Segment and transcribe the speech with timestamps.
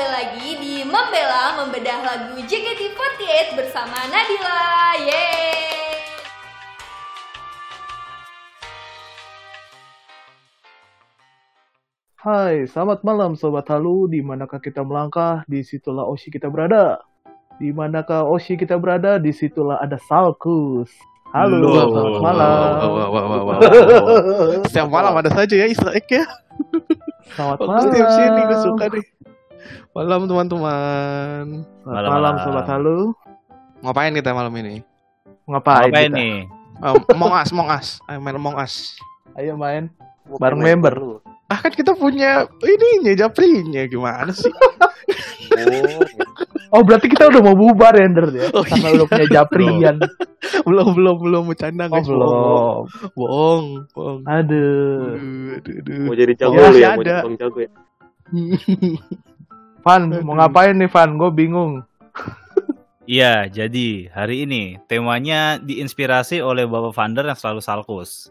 [0.00, 4.96] kembali lagi di Membela Membedah lagu JKT48 bersama Nadila.
[4.96, 5.60] Yeay!
[12.16, 14.08] Hai, selamat malam Sobat Halu.
[14.08, 17.04] Di manakah kita melangkah, di situlah Oshi kita berada.
[17.60, 20.88] Di manakah Oshi kita berada, di situlah ada Salkus.
[21.36, 21.92] Halo, Loh.
[21.92, 22.48] selamat malam.
[22.56, 23.58] Wah, wah, wah, wah, wah.
[24.64, 26.24] Setiap malam ada saja ya Easter egg ya.
[27.36, 27.92] Selamat malam.
[27.92, 29.19] tiap sini gue suka nih.
[29.90, 31.44] Malam teman-teman.
[31.80, 32.44] Selamat Malam, malam, malam.
[32.44, 32.98] Sobat Halu.
[33.80, 34.84] Ngapain kita malam ini?
[35.44, 35.88] Ngapain?
[35.88, 36.08] Apa kita?
[36.12, 36.30] ini?
[36.80, 37.88] Um, Among Us, Among Us.
[38.06, 38.74] Ayo main Among Us.
[39.34, 39.88] Ayo main.
[40.36, 40.94] Bareng member.
[40.94, 41.16] lu.
[41.46, 44.52] Ah kan kita punya ininya, japrinya gimana sih?
[45.50, 46.06] Oh,
[46.70, 48.46] Oh, berarti kita udah mau bubar ya, Ender ya?
[48.54, 49.98] Oh, Karena udah punya japrian.
[50.70, 52.06] belum, belum, belum bercanda Oh, guys.
[52.06, 52.30] belum.
[53.18, 54.20] Bohong, bohong.
[54.22, 55.18] Aduh.
[55.18, 55.98] Aduh, aduh, aduh.
[56.06, 57.70] mau jadi jago Ya, lu masih ya, mau jadi jago ya.
[59.80, 61.16] Van, mau ngapain nih, Van?
[61.16, 61.82] Gue bingung.
[63.10, 68.30] Iya, jadi hari ini temanya diinspirasi oleh Bapak Vander yang selalu salkus.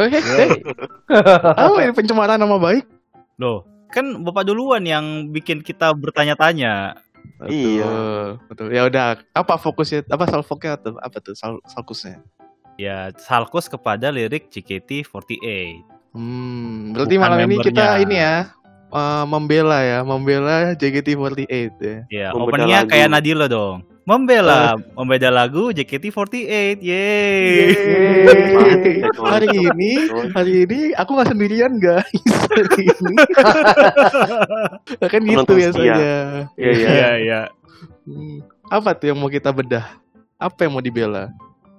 [0.00, 0.64] Oh, hey, hey.
[1.60, 2.88] Apa ini pencemaran nama baik?
[3.36, 6.96] Loh, kan Bapak duluan yang bikin kita bertanya-tanya.
[7.52, 8.40] Iya.
[8.48, 8.72] Betul.
[8.72, 10.08] Ya udah, apa fokusnya?
[10.08, 10.96] Apa salfoknya tuh?
[11.04, 12.24] Apa tuh sal salkusnya?
[12.80, 15.84] Ya, salkus kepada lirik JKT48.
[16.16, 18.48] Hmm, berarti Bukan malam ini kita ini ya
[18.94, 21.50] eh, membela ya, membela JKT48
[21.82, 21.96] ya.
[22.08, 23.82] Ya, Membeda openingnya kayak Nadila dong.
[24.04, 26.84] Membela, membeda lagu JKT48.
[26.84, 27.72] Yeay.
[29.16, 29.92] Hari ini,
[30.36, 32.04] hari ini aku nggak sendirian guys.
[32.52, 33.14] Hari ini.
[35.12, 35.94] kan gitu ya saja.
[35.96, 36.20] Iya,
[36.60, 36.88] iya.
[36.92, 37.40] Iya, iya.
[38.04, 39.88] Hmm, Apa tuh yang mau kita bedah?
[40.36, 41.32] Apa yang mau dibela?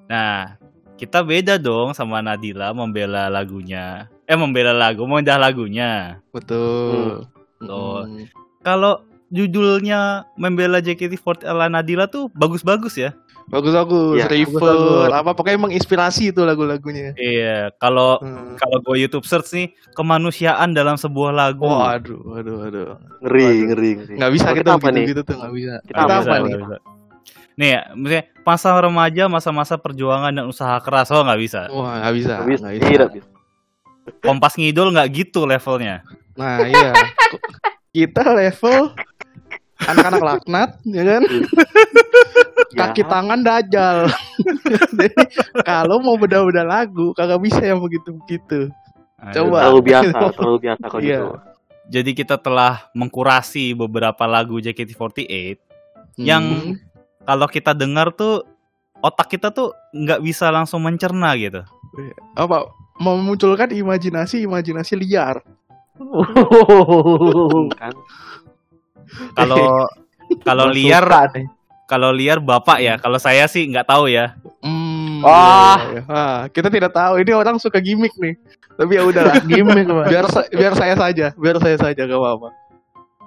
[0.10, 0.58] Nah,
[0.98, 4.10] kita beda dong sama Nadila membela lagunya.
[4.26, 6.18] Eh, membela lagu, membedah lagunya.
[6.30, 7.30] Betul.
[7.56, 8.02] Betul.
[8.04, 8.26] Hmm.
[8.60, 8.94] Kalau
[9.30, 10.00] judulnya
[10.34, 13.14] membela JKT48 ala Nadila tuh bagus-bagus ya.
[13.46, 15.14] Bagus-bagus, Iya, Rival, bagus-bagus.
[15.14, 17.14] apa pokoknya menginspirasi itu lagu-lagunya.
[17.14, 18.58] Iya, kalau Hmm.
[18.58, 21.62] kalau gue YouTube search nih kemanusiaan dalam sebuah lagu.
[21.62, 22.98] Oh, aduh, aduh, aduh.
[23.22, 23.62] Ngeri, Waduh.
[23.70, 24.14] ngeri, ngeri.
[24.18, 25.06] Nggak bisa Kalau kita apa begitu nih?
[25.08, 25.74] gitu tuh nggak bisa.
[25.80, 26.42] Kita Kita, apa apa nih?
[26.42, 26.58] nih?
[26.58, 26.78] bisa.
[27.56, 31.62] Nih, ya, maksudnya masa remaja, masa-masa perjuangan dan usaha keras, oh nggak bisa.
[31.70, 32.64] Wah nggak bisa, Nggak bisa.
[32.64, 32.90] nggak bisa.
[32.90, 33.30] Tidak bisa.
[34.22, 36.06] Kompas ngidol nggak gitu levelnya.
[36.36, 36.92] Nah iya,
[37.90, 38.94] kita level
[39.78, 41.22] anak-anak laknat, ya kan?
[42.76, 43.08] Kaki Ya.
[43.08, 43.98] tangan dajal.
[45.00, 45.24] Jadi
[45.64, 48.72] kalau mau beda-beda lagu, kagak bisa yang begitu-begitu.
[49.32, 49.58] Coba.
[49.64, 51.18] Terlalu biasa, terlalu biasa kalau Iya.
[51.18, 51.30] gitu.
[51.86, 55.62] Jadi kita telah mengkurasi beberapa lagu JKT48
[56.18, 56.74] yang Hmm.
[57.24, 58.42] kalau kita dengar tuh
[59.00, 61.62] otak kita tuh nggak bisa langsung mencerna gitu.
[62.36, 65.44] apa memunculkan imajinasi-imajinasi liar.
[67.80, 67.94] Kan?
[69.38, 69.88] Kalau
[70.42, 71.06] kalau liar
[71.86, 72.94] kalau liar bapak ya.
[72.98, 74.34] Kalau saya sih nggak tahu ya.
[74.66, 75.78] Hmm, Wah.
[75.78, 76.02] iya, iya.
[76.10, 77.22] Ah, kita tidak tahu.
[77.22, 78.34] Ini orang suka gimmick nih.
[78.76, 79.40] Tapi ya udahlah.
[79.48, 80.06] Gimik, Pak.
[80.12, 82.50] biar sa- biar saya saja, biar saya saja gak apa-apa.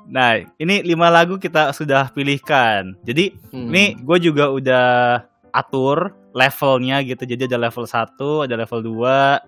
[0.08, 2.96] Nah, ini lima lagu kita sudah pilihkan.
[3.06, 3.70] Jadi Hmm.
[3.72, 4.88] ini gue juga udah
[5.48, 7.24] atur levelnya gitu.
[7.24, 9.40] Jadi ada level 1, ada level 2.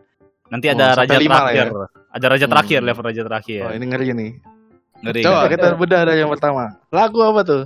[0.50, 1.66] Nanti Oh, ada sampai raja lah terakhir.
[2.10, 2.52] Ada raja Hmm.
[2.52, 3.62] terakhir, level raja terakhir.
[3.62, 4.30] Oh, ini ngeri nih.
[5.00, 5.22] Ngeri.
[5.22, 6.64] Coba kita bedah dari yang pertama.
[6.90, 7.62] Lagu apa tuh?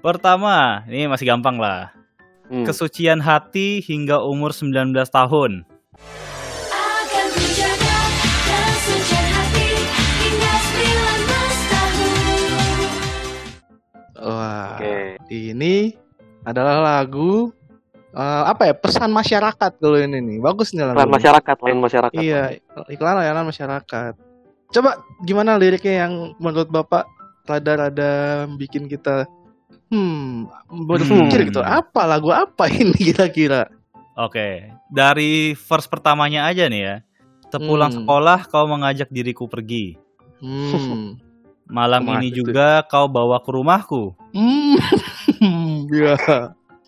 [0.00, 0.56] Pertama,
[0.88, 1.92] ini masih gampang lah.
[2.44, 2.64] Hmm.
[2.64, 5.64] Kesucian hati hingga umur 19 tahun.
[6.68, 7.96] Akan kujaga
[8.44, 9.68] kesucian hati
[10.20, 12.90] hingga 19 tahun.
[14.18, 14.96] Wah, Oke.
[15.28, 15.92] ini
[16.42, 17.48] adalah lagu
[18.14, 18.74] eh, apa ya?
[18.74, 20.38] Pesan masyarakat kalau ini nih.
[20.38, 20.98] Bagus nih lagu.
[20.98, 22.14] Lain masyarakat, lain masyarakat.
[22.16, 22.42] Iya,
[22.88, 24.14] iklan layanan masyarakat.
[24.70, 24.90] Coba
[25.22, 27.06] gimana liriknya yang menurut Bapak
[27.44, 29.28] rada-rada bikin kita
[29.92, 30.48] hmm
[30.88, 31.48] berpikir Hmm.
[31.52, 31.60] gitu.
[31.60, 33.68] Apa lagu apa ini kira-kira?
[34.14, 36.96] Oke, dari verse pertamanya aja nih ya.
[37.50, 37.98] Sepulang Hmm.
[38.02, 39.94] sekolah kau mengajak diriku pergi.
[40.42, 41.14] Hmm.
[41.70, 42.42] Malam ini itu.
[42.42, 44.14] juga kau bawa ke rumahku.
[44.34, 44.74] Hmm.
[45.94, 46.16] Iya.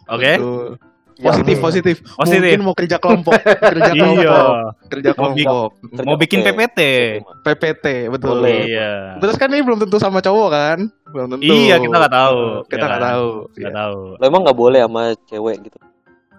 [0.09, 0.33] Oke?
[0.41, 0.67] betul.
[1.17, 1.97] Ya, Positif, positif.
[2.05, 2.45] Positif.
[2.45, 3.97] Mungkin mau kerja kelompok, kerja Iya.
[3.97, 4.45] kelompok,
[4.87, 5.71] kerja Mau bik- kelompok.
[6.05, 6.39] Mau bikin.
[6.43, 6.81] PPT.
[7.41, 8.37] PPT, betul.
[8.37, 8.69] Boleh.
[8.69, 8.93] Iya.
[9.17, 10.79] Terus kan ini belum tentu sama cowok kan?
[11.09, 11.41] Belum tentu.
[11.43, 12.41] Iya, kita nggak tahu.
[12.63, 13.09] Kita Ya nggak kan?
[13.09, 13.29] tahu.
[13.49, 13.81] Nggak Iya.
[13.81, 13.99] tahu.
[14.13, 15.79] Lo emang nggak boleh sama cewek gitu.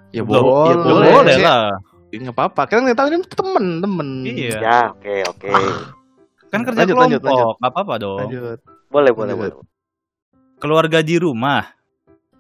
[0.08, 1.10] Ya boleh, ya Ya boleh.
[1.12, 1.44] boleh sih.
[1.44, 1.66] lah.
[2.08, 2.62] Ya, nggak apa-apa.
[2.64, 4.08] Kan kita tahu ini temen, temen.
[4.24, 4.58] Iya.
[4.58, 5.50] Ya, oke, oke.
[6.48, 7.02] Kan kerja Lanjut, kelompok.
[7.02, 7.56] lanjut, lanjut.
[7.58, 8.20] Nggak apa-apa dong.
[8.24, 8.58] Lanjut.
[8.88, 9.54] Boleh, boleh, Lanjut.
[9.58, 9.68] boleh.
[10.58, 11.66] Keluarga di rumah.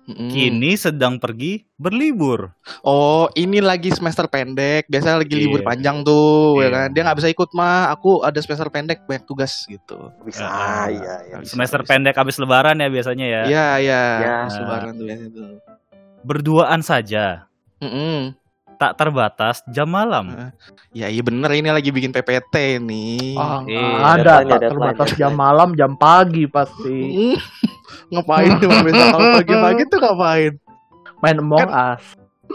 [0.07, 0.31] Mm-mm.
[0.31, 2.55] kini sedang pergi berlibur.
[2.79, 4.87] Oh, ini lagi semester pendek.
[4.87, 5.67] Biasanya lagi libur Iya.
[5.67, 6.69] panjang tuh, ya Iya.
[6.71, 6.87] kan?
[6.95, 7.91] Dia nggak bisa ikut mah.
[7.91, 10.07] Aku ada semester pendek banyak tugas gitu.
[10.23, 11.35] Bisa, Ah, iya, iya.
[11.37, 11.89] Bisa, Semester bisa.
[11.91, 13.41] pendek habis lebaran ya biasanya ya.
[13.43, 14.01] Iya, iya.
[14.17, 14.35] Ya.
[14.41, 15.47] Habis Lebaran tuh biasanya tuh.
[16.23, 17.25] Berduaan saja,
[17.77, 18.31] Mm-mm.
[18.75, 20.53] tak terbatas jam malam.
[20.91, 23.35] Ya iya bener ini lagi bikin PPT nih.
[23.35, 27.35] Ah, Iya, ada tak terbatas jam malam, jam pagi pasti.
[28.09, 30.53] Ngapain tuh minta kalau pagi-pagi tuh ngapain?
[31.17, 32.03] Main Among Us.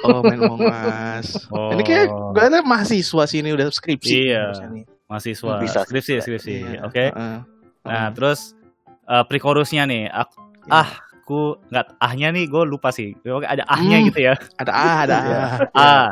[0.00, 1.26] Oh main Among Us.
[1.49, 1.73] Oh.
[1.73, 4.31] Ini kayak gue ada mahasiswa sini udah skripsi.
[4.31, 4.55] Iya.
[4.69, 4.84] nih.
[5.05, 6.25] mahasiswa Bisa, skripsi bisa.
[6.25, 6.52] skripsi.
[6.56, 7.05] Iya, Oke.
[7.06, 7.37] heeh.
[7.84, 8.08] Nah, Heeh.
[8.17, 8.56] terus
[9.05, 10.08] eh pre-chorusnya nih.
[10.08, 10.73] Aku, Iya.
[10.79, 10.90] ah,
[11.20, 13.12] aku nggak ahnya nih gue lupa sih.
[13.14, 14.06] Pokoknya ada ahnya Hmm.
[14.08, 14.35] gitu ya.
[14.56, 15.37] ada ah, ada Iya.
[15.37, 15.50] ah.
[15.76, 16.06] Ah,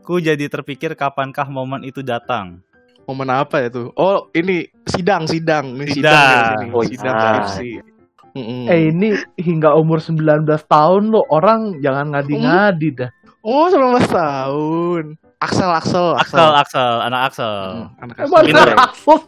[0.00, 2.64] ku jadi terpikir kapankah momen itu datang.
[3.04, 3.92] Momen apa ya tuh?
[3.92, 5.72] Oh, ini sidang, sidang.
[5.74, 6.32] Ini sidang, Sidang.
[6.32, 6.68] ya, sini.
[6.72, 7.20] Oh, sidang iya.
[7.20, 7.70] skripsi.
[8.38, 8.64] Mm-mm.
[8.66, 13.10] Eh ini hingga umur 19 tahun lo orang jangan ngadi-ngadi dah.
[13.40, 15.04] Oh, 19 tahun.
[15.38, 17.46] Axel, Axel, Axel, Axel, anak Axel.
[17.46, 18.50] Hmm, anak Emang Axel.
[18.50, 19.22] 19 tahun.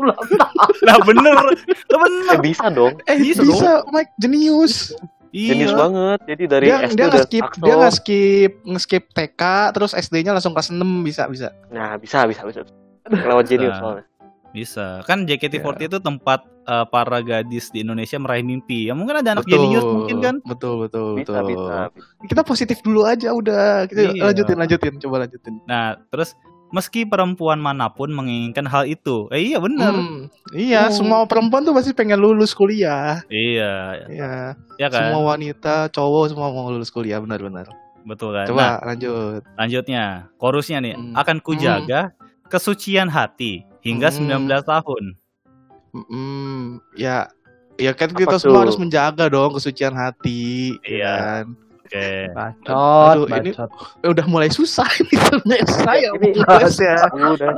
[0.82, 2.34] Nah bener, Lah, bener.
[2.34, 2.98] Eh, bisa dong.
[3.06, 4.90] Eh, Bisa bisa, Mike jenius.
[5.30, 5.78] Jenis Iya.
[5.78, 6.18] banget.
[6.26, 7.62] Jadi dari Dia SD dia udah nge-skip, Axel.
[7.62, 11.54] dia nge-skip, nge-skip TK terus SD-nya langsung kelas 6 bisa, bisa.
[11.70, 12.60] Nah, bisa, bisa, bisa.
[13.30, 13.78] Lewat jenius Bisa.
[13.78, 14.04] soalnya.
[14.50, 15.00] Bisa.
[15.04, 15.86] Kan JKT48 Iya.
[15.86, 18.86] itu tempat eh, para gadis di Indonesia meraih mimpi.
[18.86, 20.34] Ya mungkin ada anak jenius mungkin kan.
[20.42, 21.46] Betul, betul, Bisa, betul.
[21.48, 21.76] bisa.
[21.90, 22.26] bisa.
[22.26, 23.86] Kita positif dulu aja udah.
[23.86, 24.22] Kita Iya.
[24.26, 25.54] lanjutin, lanjutin, coba lanjutin.
[25.64, 26.36] Nah, terus
[26.70, 29.26] meski perempuan mana pun menginginkan hal itu.
[29.30, 29.90] Eh iya bener.
[29.90, 30.94] Hmm, iya, Oh.
[30.94, 33.18] semua perempuan tuh pasti pengen lulus kuliah.
[33.26, 34.30] Iya, Iya,
[34.78, 35.10] ya kan?
[35.10, 37.66] semua wanita, cowok semua mau lulus kuliah, benar-benar.
[38.00, 38.46] Betul kan?
[38.46, 39.42] Nah, Coba lanjut.
[39.56, 40.30] lanjutnya.
[40.36, 41.12] Chorusnya nih, Hmm.
[41.12, 42.14] akan kujaga
[42.50, 44.48] kesucian hati hingga Hmm.
[44.50, 45.04] 19 tahun.
[45.90, 47.26] Hmm, ya,
[47.74, 48.60] ya kan kita Apa semua tuh?
[48.64, 51.10] harus menjaga dong kesucian hati, Iya.
[51.10, 51.44] kan?
[51.80, 52.06] Oke.
[52.30, 53.70] Bacot, Aduh, ini- bacot.
[53.98, 56.08] Eh, udah mulai susah ini sebenarnya saya.
[56.14, 56.96] Ini Mas, ya.
[57.10, 57.50] udah.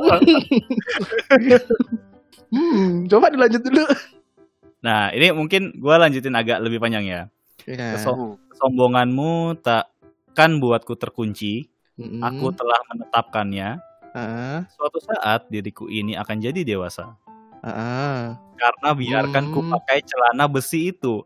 [2.48, 3.84] Hmm, coba dilanjut dulu.
[4.82, 7.20] Nah, ini mungkin gua lanjutin agak lebih panjang ya.
[7.64, 7.96] Ya.
[7.96, 9.88] Keso- Kesombonganmu tak
[10.32, 11.66] kan buatku terkunci.
[11.96, 12.20] Mm-mm.
[12.20, 13.78] Aku telah menetapkannya.
[14.12, 17.17] Heeh, Suatu saat diriku ini akan jadi dewasa.
[17.61, 18.37] heeh.
[18.53, 19.73] Karena biarkan ku Hmm.
[19.73, 21.19] pakai celana besi itu.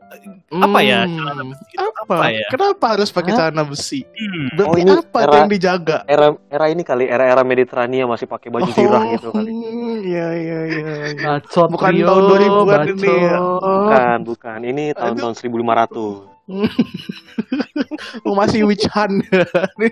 [0.49, 2.01] Apa ya Hmm, celana besi itu Apa?
[2.09, 2.49] apa ya?
[2.49, 3.39] Kenapa harus pakai Hah?
[3.39, 4.01] celana besi?
[4.07, 4.47] Hmm.
[4.55, 5.99] Berarti Oh, ini apa era- yang dijaga?
[6.07, 9.51] Era era ini kali, era-era Mediterania masih pakai baju zirah gitu kali.
[9.51, 9.65] Hmm,
[10.07, 10.89] Iya, iya, iya.
[11.11, 11.25] iya.
[11.27, 13.37] Bacot, Bukan Rio, tahun 2000-an ini ya.
[13.43, 14.59] Bukan, bukan.
[14.63, 16.36] Ini tahun-tahun 1500.
[18.23, 19.23] Oh, masih witch hunt.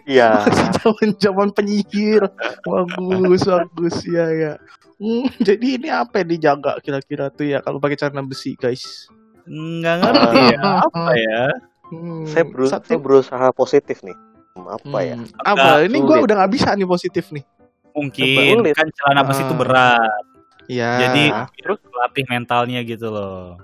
[0.07, 0.45] Iya.
[0.45, 2.23] masih zaman zaman penyihir.
[2.63, 4.53] Bagus, bagus ya ya.
[4.95, 9.11] Hmm, jadi ini apa yang dijaga kira-kira tuh ya kalau pakai celana besi, guys?
[9.45, 10.61] Nggak ngerti ya.
[10.81, 11.43] Apa ya?
[11.85, 14.15] Hmm, Saya, beru- satu- saya berusaha positif nih.
[14.55, 15.17] Hmm, Apa ya?
[15.17, 15.69] Hmm, Apa?
[15.83, 16.25] Ini gua sulit.
[16.25, 17.45] udah nggak bisa nih positif nih.
[17.93, 18.75] Mungkin Sulit.
[18.75, 19.59] kan celana besi itu Ah.
[19.59, 20.23] berat.
[20.65, 20.91] Iya.
[20.99, 21.23] Jadi
[21.61, 21.79] terus?
[21.85, 23.59] melatih mentalnya gitu loh.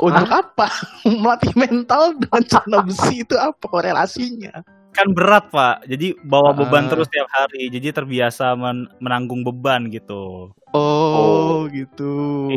[0.00, 0.66] Untuk apa?
[1.22, 4.62] Melatih mental dengan celana besi itu apa korelasinya?
[4.92, 5.88] Kan berat pak.
[5.88, 6.90] Jadi bawa beban Ah.
[6.92, 7.72] terus tiap hari.
[7.72, 10.52] Jadi terbiasa men- menanggung beban gitu.
[10.72, 12.48] Oh, gitu.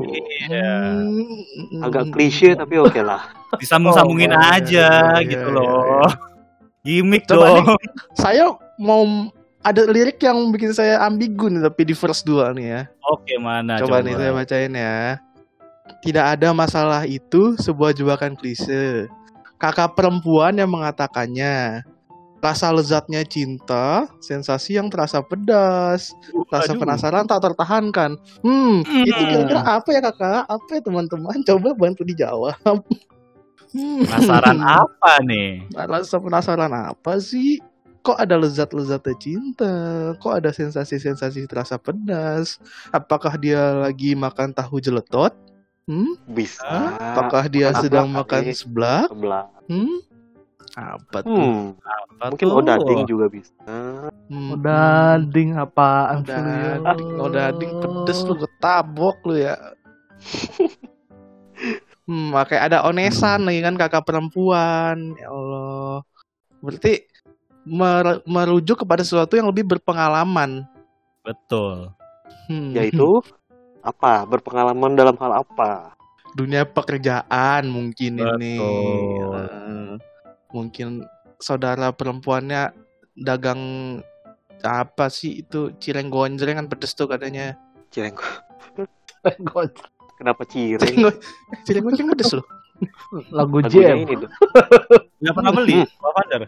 [0.47, 0.99] Iya.
[0.99, 1.83] Hmm.
[1.83, 3.31] Agak klise tapi oke lah.
[3.63, 6.07] Disambung-sambungin Oh, iya, aja iya, gitu iya, loh.
[6.83, 7.55] Gimik Coba dong.
[7.55, 7.65] nih.
[8.19, 8.43] Saya
[8.77, 9.31] mau
[9.65, 12.81] ada lirik yang bikin saya ambigu nih tapi di verse 2 nih ya.
[13.09, 14.05] Oke mana coba, coba.
[14.05, 14.99] nih saya bacain ya.
[16.01, 19.09] Tidak ada masalah itu sebuah jebakan klise.
[19.57, 21.81] Kakak perempuan yang mengatakannya.
[22.43, 26.13] Rasa lezatnya cinta, sensasi yang terasa pedas,
[26.53, 26.81] rasa Aduh.
[26.85, 28.21] penasaran tak tertahankan.
[28.45, 29.01] Hmm, Hmm.
[29.01, 30.45] itu kira-kira apa ya kakak?
[30.45, 31.41] Apa ya teman-teman?
[31.41, 32.53] Coba bantu dijawab.
[33.73, 34.05] Hmm.
[34.05, 35.65] Penasaran apa nih?
[35.73, 37.57] Rasa penasaran apa sih?
[38.05, 39.73] Kok ada lezat-lezatnya cinta?
[40.21, 42.61] Kok ada sensasi-sensasi terasa pedas?
[42.93, 45.33] Apakah dia lagi makan tahu jeletot?
[45.85, 46.17] Hmm?
[46.25, 46.65] Bisa.
[47.13, 49.07] Apakah dia makan sedang makan seblak?
[49.13, 49.45] Sebelah.
[49.69, 50.01] Hmm?
[50.75, 51.29] Apa tuh?
[51.29, 52.57] Hmm, Apa mungkin tuh?
[52.57, 53.53] odading juga bisa.
[54.27, 54.57] Hmm.
[54.57, 57.21] Udah ding apaan sih, Udah, Rio?
[57.21, 59.55] udah ding pedes lu ketabok lu ya.
[62.05, 65.17] Hmm, kayak ada onesan lagi kan kakak perempuan.
[65.17, 66.05] Ya Allah.
[66.61, 67.01] Berarti
[67.65, 70.69] mer- merujuk kepada sesuatu yang lebih berpengalaman.
[71.25, 71.89] Betul.
[72.45, 72.77] Hmm.
[72.77, 73.25] Yaitu
[73.85, 74.25] apa?
[74.25, 75.95] Berpengalaman dalam hal apa?
[76.35, 78.59] dunia pekerjaan mungkin ini.
[78.59, 79.39] Betul.
[79.39, 79.91] Eh,
[80.51, 80.87] mungkin
[81.39, 82.75] saudara perempuannya
[83.15, 83.63] dagang
[84.59, 87.55] apa sih itu cireng gonjreng kan pedes tuh katanya.
[87.87, 88.19] Cireng.
[89.47, 89.71] God,
[90.19, 90.83] Kenapa cireng?
[90.83, 91.19] Cireng, go-
[91.63, 92.45] cireng gonjreng pedes loh.
[93.31, 93.95] Lagu jam.
[93.95, 94.29] ini tuh.
[95.23, 96.41] Nggak pernah beli, Pak Vander.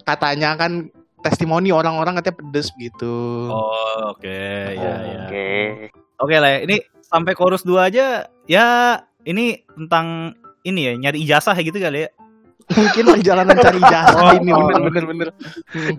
[0.00, 0.72] Katanya kan
[1.20, 3.52] testimoni orang-orang katanya pedes gitu.
[3.52, 4.40] Oh, oke,
[4.72, 5.24] ya, ya.
[5.28, 5.52] Oke.
[6.18, 8.66] Oke lah, ini sampai chorus 2 aja ya
[9.24, 12.10] ini tentang ini ya, nyari ijazah gitu kali ya.
[12.64, 14.32] Mungkin perjalanan cari jasa Oh.
[14.40, 15.28] ini bener-bener bener.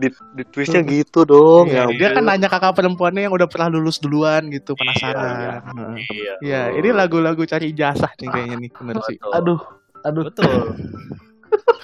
[0.01, 1.69] Di, di twistnya gitu dong.
[1.69, 2.41] Iya, ya dia kan ampun.
[2.41, 5.61] nanya kakak perempuannya yang udah pernah lulus duluan gitu, penasaran.
[5.61, 5.93] Heeh.
[6.09, 6.33] Iya.
[6.41, 9.17] Iya, ini lagu-lagu cari ijazah nih kayaknya nih, bener sih.
[9.29, 9.61] Aduh,
[10.01, 10.25] aduh.
[10.25, 10.73] Betul.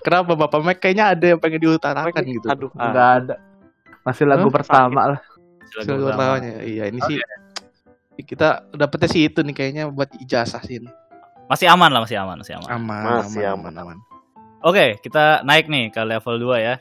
[0.01, 2.47] Kenapa Bapak Mike kayaknya ada yang pengen diutarakan gitu?
[2.49, 2.69] Aduh.
[2.73, 2.81] ah.
[2.89, 3.35] Enggak ada.
[4.01, 4.53] Masih lagu Hah?
[4.57, 5.19] pertama lah.
[5.77, 6.09] Lagu Lagu pertama.
[6.41, 6.53] pertamanya.
[6.65, 7.17] Iya, ini sih
[8.23, 10.89] kita dapetnya sih itu nih kayaknya buat ijazah sih ini.
[11.49, 12.69] Masih aman lah, masih aman, masih aman.
[12.71, 13.75] Aman, Masih aman, aman.
[13.75, 13.97] aman, aman.
[14.61, 16.75] Oke, kita naik nih ke level 2 ya.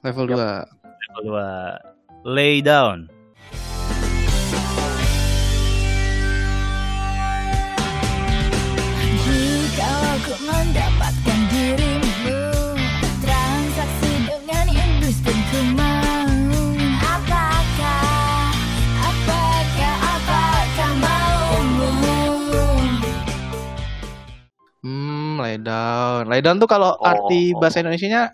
[0.00, 0.38] Level 2.
[0.38, 1.22] Level
[2.24, 2.32] 2.
[2.32, 3.10] Lay down.
[9.24, 12.38] Jika aku mendapatkan dirimu
[13.18, 15.38] Transaksi dengan iblis pun
[25.64, 26.28] down.
[26.28, 27.04] Lay down tuh kalau Oh.
[27.04, 28.30] arti bahasa Indonesianya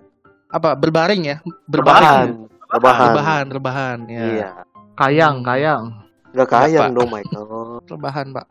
[0.49, 0.75] apa?
[0.75, 1.37] Berbaring ya?
[1.67, 2.51] Rebahan.
[2.69, 3.09] Rebahan.
[3.11, 4.23] Rebahan, rebahan ya.
[4.23, 4.51] Iya.
[4.95, 5.85] Kayang, kayang.
[6.31, 6.71] Gak Pak.
[6.71, 7.83] kayang dong Michael.
[7.87, 8.47] Rebahan, Pak.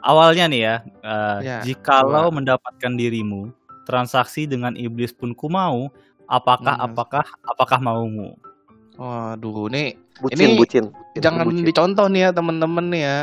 [0.00, 3.48] Awalnya nih ya, eh, Ya, jikalau mendapatkan dirimu,
[3.84, 5.88] transaksi dengan iblis pun ku mau,
[6.26, 6.86] apakah Hmm.
[6.92, 8.36] apakah apakah maumu?
[8.94, 10.84] Waduh, nih Bucin, Ini bucin.
[10.86, 11.18] bucin.
[11.18, 11.64] jangan bucin.
[11.66, 13.18] dicontoh nih ya temen-temen nih ya.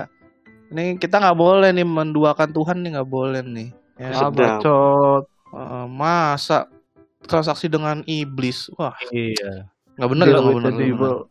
[0.74, 3.70] Ini kita nggak boleh nih menduakan Tuhan nih nggak boleh nih.
[4.02, 4.34] Ya, Sedap.
[4.34, 5.24] bacot.
[5.52, 6.66] Eh, masa
[7.22, 8.66] transaksi dengan iblis?
[8.74, 9.70] Wah, Iya.
[9.94, 11.30] nggak dong, nggak bener.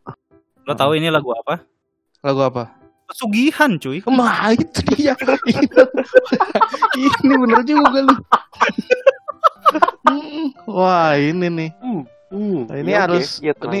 [0.63, 1.67] Lo tahu ini lagu apa?
[2.23, 2.71] Lagu apa?
[3.11, 3.99] Pesugihan, cuy.
[4.07, 5.11] Nah, itu dia.
[6.95, 8.15] ini bener juga lu.
[10.69, 11.69] Wah, ini nih.
[11.83, 12.07] Hmm,
[12.71, 13.01] Nah, ini oke.
[13.03, 13.79] harus Iya, ini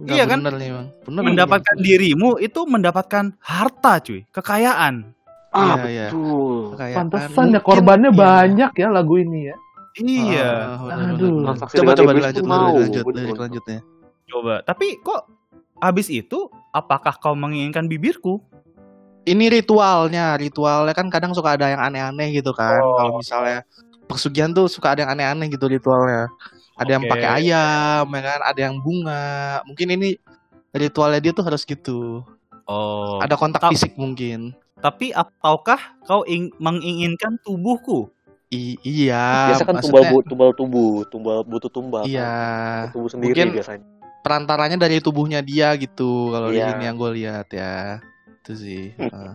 [0.00, 0.38] nggak Iya kan?
[0.40, 0.88] bener nih, Bang.
[1.04, 5.12] Bener Mendapatkan dirimu itu mendapatkan harta, cuy, kekayaan.
[5.52, 6.06] Ah, Iya, iya.
[6.08, 6.56] betul.
[6.74, 8.18] Kayak Pantesan ya mungkin- korbannya iya.
[8.18, 9.56] banyak ya lagu ini ya.
[9.94, 10.48] Iya.
[10.48, 11.68] Ah, bener, bener, Aduh.
[11.68, 12.72] Coba coba dilanjut, mau.
[12.74, 13.12] Betul.
[13.12, 13.78] lirik lanjutnya.
[14.24, 14.54] Coba.
[14.64, 15.20] Tapi kok
[15.76, 16.38] habis itu
[16.70, 18.40] apakah kau menginginkan bibirku?
[19.22, 22.98] ini ritualnya ritualnya kan kadang suka ada yang aneh-aneh gitu kan Oh.
[22.98, 23.62] kalau misalnya
[24.10, 26.26] pesugihan tuh suka ada yang aneh-aneh gitu ritualnya
[26.74, 27.14] ada yang Oke.
[27.14, 29.22] pakai ayam ya kan ada yang bunga
[29.62, 30.18] mungkin ini
[30.74, 32.26] ritualnya dia tuh harus gitu
[32.66, 33.22] Oh.
[33.22, 38.10] ada kontak Ta- fisik mungkin Tapi ataukah kau ing- menginginkan tubuhku?
[38.50, 42.02] I- iya Biasa kan tumbal, maksudnya bu, tumbal tubuh, tumbal butuh tumbal.
[42.04, 43.84] iya Tubuh sendiri Mungkin- biasanya.
[44.20, 46.54] perantaranya dari tubuhnya dia gitu kalau Iya.
[46.54, 47.98] di sini yang gue lihat ya
[48.28, 49.32] itu sih Heeh.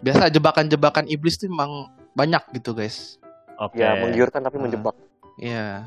[0.00, 3.20] biasa jebakan-jebakan iblis tuh emang banyak gitu guys
[3.58, 3.78] Oke.
[3.78, 4.62] Ya, menggiurkan tapi Ah.
[4.64, 4.94] menjebak.
[5.36, 5.86] iya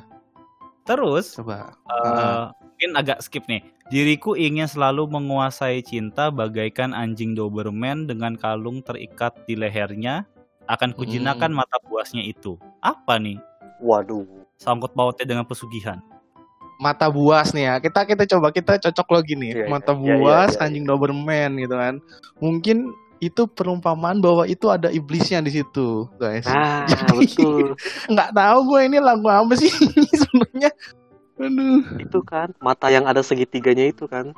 [0.81, 2.43] Terus coba eh,
[2.81, 3.61] mungkin agak skip nih.
[3.93, 10.25] Diriku ingin selalu menguasai cinta bagaikan anjing Doberman dengan kalung terikat di lehernya.
[10.65, 12.57] Akan kujinakan mata buasnya itu.
[12.81, 13.38] Apa nih?
[13.85, 14.25] Waduh.
[14.57, 16.01] Sangkut pautnya dengan pesugihan.
[16.81, 17.75] mata buas nih ya.
[17.77, 19.53] Kita kita coba kita cocok lagi nih.
[19.53, 19.69] Iya, iya.
[19.69, 22.01] mata Iya, iya, buas, iya, anjing Doberman gitu kan.
[22.41, 22.89] Mungkin
[23.21, 26.50] itu perumpamaan bahwa itu ada iblisnya di situ, guys.
[26.50, 27.77] Nah, Jadi- betul.
[28.09, 29.69] Nggak tahu gue ini lagu apa sih
[30.25, 30.73] sebenarnya.
[31.41, 31.81] Aduh.
[31.98, 34.31] Itu kan mata yang ada segitiganya itu kan.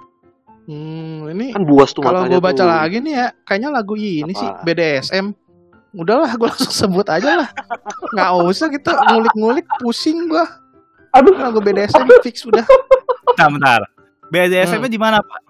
[0.64, 2.64] Hmm, ini Kan buas tuh kalau gue baca tuh.
[2.64, 4.40] lagi nih ya, kayaknya lagu ini Apa?
[4.40, 5.36] sih BDSM.
[5.94, 7.50] Udahlah, gue langsung sebut aja lah.
[8.10, 10.46] Nggak usah kita ngulik-ngulik, pusing gue.
[11.12, 11.36] Aduh.
[11.36, 12.64] Lagu BDSM fix udah.
[13.28, 13.82] Bentar, bentar.
[14.32, 15.42] BDSM-nya di mana, Pak?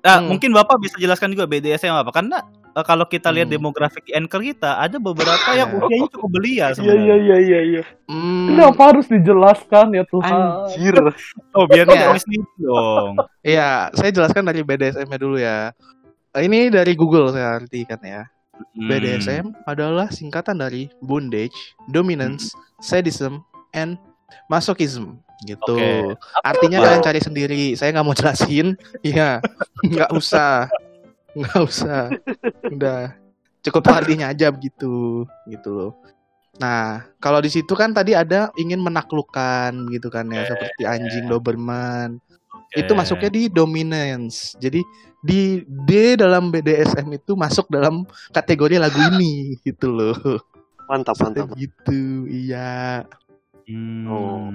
[0.00, 0.28] Nah, Hmm.
[0.30, 2.08] mungkin Bapak bisa jelaskan juga BDSM apa?
[2.08, 2.40] Karena
[2.74, 3.54] eh, kalau kita lihat Hmm.
[3.54, 7.00] demografik anchor kita, ada beberapa yang usianya cukup belia Iya sebenarnya.
[7.00, 7.82] iya iya iya iya.
[8.04, 10.34] Hmm, Kenapa harus dijelaskan ya Tuhan?
[10.34, 10.94] Anjir.
[11.56, 11.94] Oh, biar Iya.
[11.94, 13.10] nggak mislead dong.
[13.40, 15.70] Iya, saya jelaskan dari BDSM-nya dulu ya.
[16.32, 18.26] Ini dari Google saya artikan ya.
[18.54, 18.86] Hmm.
[18.86, 21.54] BDSM adalah singkatan dari bondage,
[21.86, 23.38] dominance, sadism,
[23.70, 23.98] and
[24.46, 25.74] masochism gitu.
[25.74, 26.14] Oke.
[26.40, 26.84] Artinya Wow.
[26.84, 27.64] kalian cari sendiri.
[27.74, 28.74] Saya nggak mau jelasin.
[29.00, 29.38] Iya,
[29.90, 30.66] nggak usah,
[31.34, 32.10] nggak usah.
[32.70, 33.14] Udah
[33.64, 35.92] cukup artinya aja begitu, gitu loh.
[36.62, 42.22] Nah, kalau di situ kan tadi ada ingin menaklukkan gitu kan ya, seperti anjing Doberman.
[42.74, 44.54] Itu masuknya di dominance.
[44.58, 44.82] Jadi
[45.24, 50.18] di D dalam BDSM itu masuk dalam kategori lagu ini gitu loh.
[50.84, 51.48] Mantap, mantap.
[51.56, 53.02] gitu, iya.
[53.64, 54.04] Hmm.
[54.04, 54.52] Oh.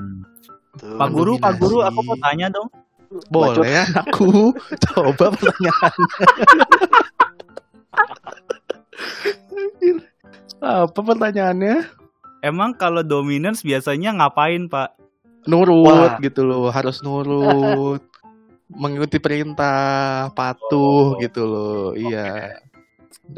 [0.78, 0.96] Tuh.
[0.96, 2.70] Pak Guru, Pak Guru, aku mau tanya dong.
[3.30, 4.54] Boleh ya, aku
[4.90, 6.00] coba pertanyaan.
[10.60, 11.78] Apa pertanyaannya?
[12.46, 15.00] Emang kalau dominance biasanya ngapain, Pak?
[15.48, 16.20] nurut Wah.
[16.20, 18.04] gitu loh, harus nurut.
[18.70, 21.98] Mengikuti perintah, patuh Oh, gitu loh.
[21.98, 22.62] Iya.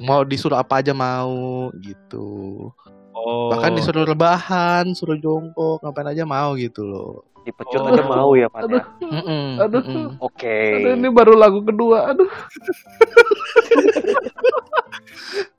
[0.03, 2.67] Mau disuruh apa aja mau gitu.
[3.15, 3.47] Oh.
[3.53, 7.30] Bahkan disuruh rebahan, suruh jongkok, ngapain aja mau gitu loh.
[7.41, 7.89] Dipecut Oh.
[7.89, 8.61] aja mau ya, Pak.
[8.65, 8.83] ya?
[9.01, 9.81] Mm-mm, Aduh.
[9.81, 10.07] mm-mm.
[10.19, 10.57] Oke.
[10.77, 12.09] Aduh, ini baru lagu kedua.
[12.09, 12.29] Aduh.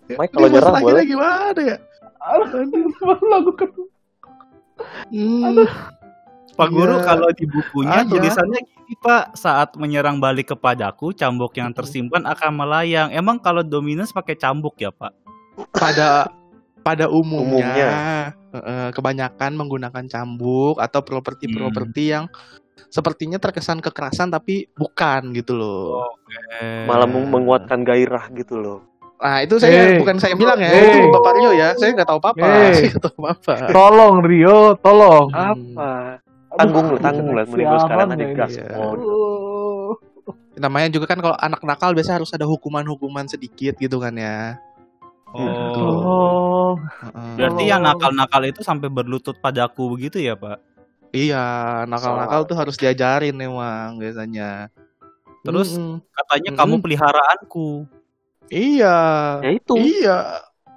[0.13, 1.03] Mike kalau nyerah boleh.
[1.03, 1.77] gimana ya?
[2.21, 2.69] Aduh,
[3.01, 3.89] baru lagu kedua.
[5.09, 5.63] Hmm,
[6.53, 7.05] Pak Guru Iya.
[7.05, 8.09] kalau di bukunya Aja.
[8.09, 13.09] tulisannya gini Pak, saat menyerang balik kepadaku, cambuk yang tersimpan akan melayang.
[13.11, 15.13] Emang kalau Dominus pakai cambuk ya Pak?
[15.71, 16.33] pada
[16.83, 17.91] pada umumnya, Umumnya.
[18.53, 22.27] eh, kebanyakan menggunakan cambuk atau properti-properti yang
[22.89, 26.13] sepertinya terkesan kekerasan tapi bukan gitu loh.
[26.53, 28.79] Eh, Malah meng- menguatkan gairah gitu loh.
[29.17, 29.99] Nah itu saya Hey.
[29.99, 30.99] bukan saya bilang ya, Hey.
[30.99, 32.75] itu Bapak Rio ya, saya nggak tahu apa-apa, Hey.
[32.75, 33.55] saya nggak tahu apa-apa.
[33.71, 35.27] Tolong Rio, tolong.
[35.31, 35.79] Hmm.
[35.79, 35.91] Apa?
[36.53, 37.47] Tanggung lu, tanggung lah.
[37.47, 38.53] Mending sekarang aja gas.
[38.59, 38.67] ya.
[38.75, 39.91] Oh, Aduh.
[40.53, 44.61] Namanya juga kan kalau anak nakal biasanya harus ada hukuman-hukuman sedikit gitu kan ya.
[45.33, 46.77] Oh.
[46.77, 47.35] Heeh.
[47.41, 50.61] Berarti yang nakal-nakal itu sampai berlutut padaku begitu ya Pak?
[51.13, 51.45] Iya,
[51.89, 54.73] nakal-nakal tuh harus diajarin emang biasanya.
[55.45, 56.01] Terus Mm-mm.
[56.13, 56.61] katanya Mm-mm.
[56.61, 57.69] kamu peliharaanku.
[58.49, 58.97] Iya.
[59.45, 59.75] Ya itu.
[59.77, 60.19] Iya,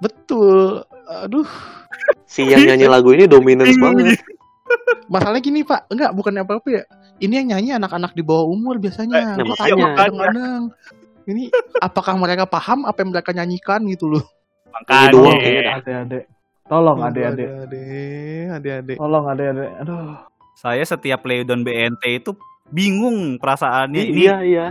[0.00, 0.84] betul.
[1.06, 1.48] Aduh,
[2.30, 4.20] Si yang nyanyi lagu ini dominance banget.
[5.12, 6.82] masalahnya gini Pak, enggak bukan apa-apa ya.
[7.22, 9.38] Ini yang nyanyi anak-anak di bawah umur biasanya.
[9.38, 9.86] Nah, Gua makanya.
[9.96, 10.62] kadang-kadang.
[11.26, 11.50] Ini
[11.82, 14.24] apakah mereka paham apa yang mereka nyanyikan gitu loh?
[14.84, 15.40] Ini doang Makanya.
[15.40, 15.74] kayaknya dah.
[15.80, 16.24] Adik-adik.
[16.66, 17.48] Tolong adik-adik.
[17.48, 18.96] Adik-adik, adik-adik.
[18.98, 19.70] Tolong adik-adik.
[19.80, 20.04] Aduh.
[20.56, 22.32] Saya setiap Leodon BNT itu
[22.72, 24.22] bingung perasaannya ini.
[24.26, 24.66] Iya, iya.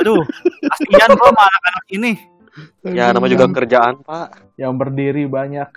[0.00, 0.24] Aduh,
[0.72, 2.12] kasihan kok sama anak-anak ini.
[2.82, 4.56] Ya namanya juga kerjaan, Pak.
[4.58, 5.68] Yang berdiri banyak.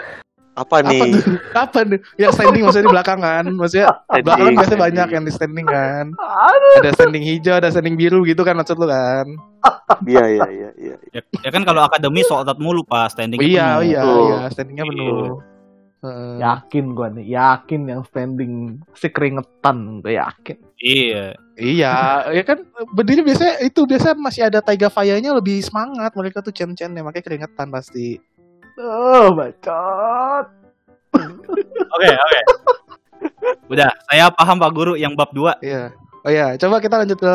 [0.53, 1.01] Apa Apa nih?
[1.11, 1.37] tuh?
[1.51, 1.97] Apa tuh?
[2.15, 3.43] Yang standing maksudnya di belakang kan?
[3.49, 4.85] Maksudnya Standing, belakangan biasanya standing.
[4.85, 6.05] banyak yang di standing kan?
[6.13, 6.75] Aduh.
[6.77, 9.25] Ada standing hijau, ada standing biru gitu kan maksud lu kan?
[10.03, 10.95] Iya, iya, iya, iya.
[11.09, 13.87] Ya, ya kan kalau akademi soal mulu Pak, standing Iya, penuh.
[13.87, 15.41] iya, iya, standingnya penuh.
[16.03, 16.35] Heeh.
[16.37, 18.53] Yakin gua nih, yakin yang standing
[18.91, 20.57] si keringetan, gue yakin.
[20.77, 21.25] Iya.
[21.53, 21.93] Iya,
[22.29, 26.91] ya kan berdiri biasanya itu biasa masih ada Taiga Faya-nya lebih semangat mereka tuh cen-cen
[26.91, 28.17] makanya keringetan pasti.
[28.79, 30.45] Oh, bacot.
[31.93, 32.39] Oke, oke.
[33.69, 35.61] Udah, saya paham Pak Guru yang bab 2.
[35.61, 35.93] Iya.
[36.23, 37.33] Oh iya, coba kita lanjut ke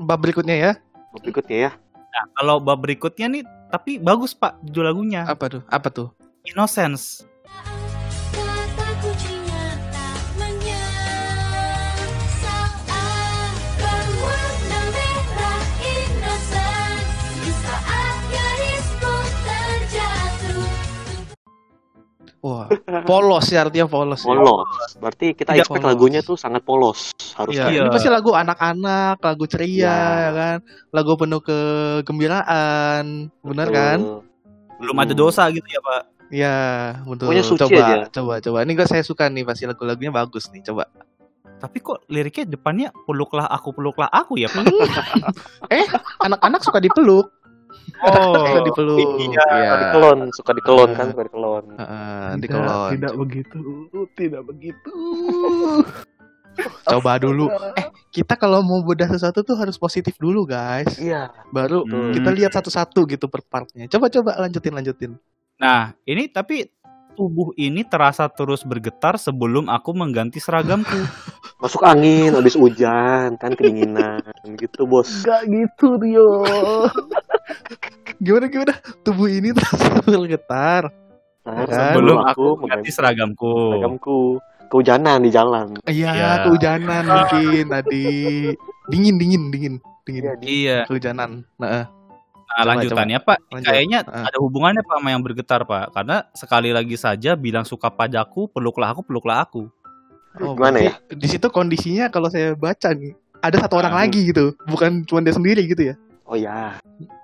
[0.00, 0.72] bab berikutnya ya.
[1.20, 1.70] Berikutnya ya.
[2.10, 5.22] Nah, kalau bab berikutnya nih tapi bagus Pak judul lagunya.
[5.26, 5.62] Apa tuh?
[5.70, 6.08] Apa tuh?
[6.46, 7.26] Innocence.
[22.40, 22.72] Wah,
[23.04, 24.20] polos ya artinya polos.
[24.20, 24.32] ya.
[24.32, 24.68] Polos.
[24.96, 25.92] Berarti kita Tidak expect polos.
[25.92, 27.64] lagunya tuh sangat polos Iya, harusnya.
[27.68, 27.80] Iya.
[27.82, 29.96] ini pasti lagu anak-anak, lagu ceria Ya.
[30.18, 30.56] ya kan,
[30.90, 33.04] lagu penuh kegembiraan,
[33.40, 33.98] benar kan?
[34.76, 35.04] Belum Hmm.
[35.04, 36.02] ada dosa gitu ya Pak.
[36.30, 36.56] Iya,
[37.04, 37.26] betul.
[37.28, 37.96] Pokoknya suci coba, aja.
[38.08, 38.58] coba, coba.
[38.62, 40.62] Ini gue saya suka nih, pasti lagu-lagunya bagus nih.
[40.62, 40.86] Coba.
[41.58, 44.64] Tapi kok liriknya depannya peluklah aku peluklah aku ya Pak.
[46.24, 47.28] Anak-anak suka dipeluk.
[47.98, 48.34] Oh.
[48.36, 49.08] suka dipeluk.
[49.18, 49.44] Iya.
[49.44, 51.64] Suka dikelon, suka dikelon kan, suka dikelon.
[51.74, 52.88] Heeh, Tidak, dikelon.
[52.94, 53.58] tidak begitu,
[54.14, 54.94] tidak begitu.
[56.82, 57.46] Coba dulu.
[57.72, 60.98] Eh, kita kalau mau bedah sesuatu tuh harus positif dulu, guys.
[60.98, 61.30] Iya.
[61.48, 62.12] Baru Hmm.
[62.12, 63.86] kita lihat satu-satu gitu per partnya.
[63.86, 65.12] Coba-coba lanjutin, lanjutin.
[65.56, 66.68] Nah, ini tapi
[67.12, 70.88] tubuh ini terasa terus bergetar sebelum aku mengganti seragamku.
[71.60, 74.24] Masuk angin, habis hujan, kan kedinginan
[74.60, 75.22] gitu, Bos.
[75.22, 76.44] Gak gitu, Rio.
[78.18, 78.74] Gimana gimana?
[79.00, 80.82] Tubuh ini terasa bergetar.
[81.40, 81.96] Nah, Kan?
[81.96, 83.52] sebelum aku mengganti mengganti seragamku.
[83.72, 84.16] seragamku
[84.68, 85.66] kehujanan di jalan.
[85.82, 86.30] Iya, Iya.
[86.44, 88.04] kehujanan mungkin tadi.
[88.86, 90.22] Dingin, dingin, dingin, dingin.
[90.22, 90.78] Iya, di- Iya.
[90.84, 91.30] Kehujanan.
[91.56, 91.86] Nah,
[92.50, 93.62] Nah, Coba, lanjutannya Pak, Lanjut.
[93.62, 94.26] kayaknya Ah.
[94.26, 95.94] ada hubungannya Pak sama yang bergetar Pak.
[95.94, 99.70] Karena sekali lagi saja bilang suka padaku, peluklah aku, peluklah aku.
[100.34, 103.98] oh, Gimana berarti Di situ kondisinya kalau saya baca nih, ada satu orang Ah.
[104.02, 105.98] lagi gitu, bukan cuma dia sendiri gitu ya.
[106.30, 106.78] Oh ya,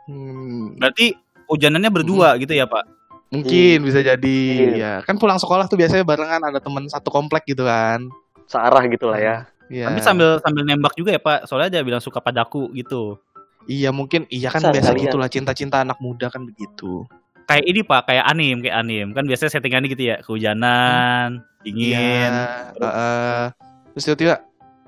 [0.07, 1.15] Hmm, Berarti
[1.47, 2.85] hujanannya berdua gitu ya Pak.
[3.27, 4.75] mungkin bisa jadi Iya.
[4.79, 4.93] ya.
[5.03, 8.07] Kan pulang sekolah tuh biasanya barengan ada teman satu komplek gitu kan.
[8.47, 9.37] searah gitu lah ya.
[9.67, 9.91] Iya.
[9.91, 11.51] Tapi sambil sambil nembak juga ya Pak.
[11.51, 13.19] Soalnya dia bilang suka padaku gitu.
[13.67, 17.03] Iya mungkin iya kan Bisa biasa gitulah cinta-cinta anak muda kan begitu.
[17.47, 19.07] Kayak ini Pak, kayak anim, kayak anim.
[19.11, 21.95] Kan biasanya settingannya gitu ya, kehujanan, dingin.
[21.95, 22.75] Iya.
[22.79, 23.43] heeh.
[23.91, 24.35] terus tiba-tiba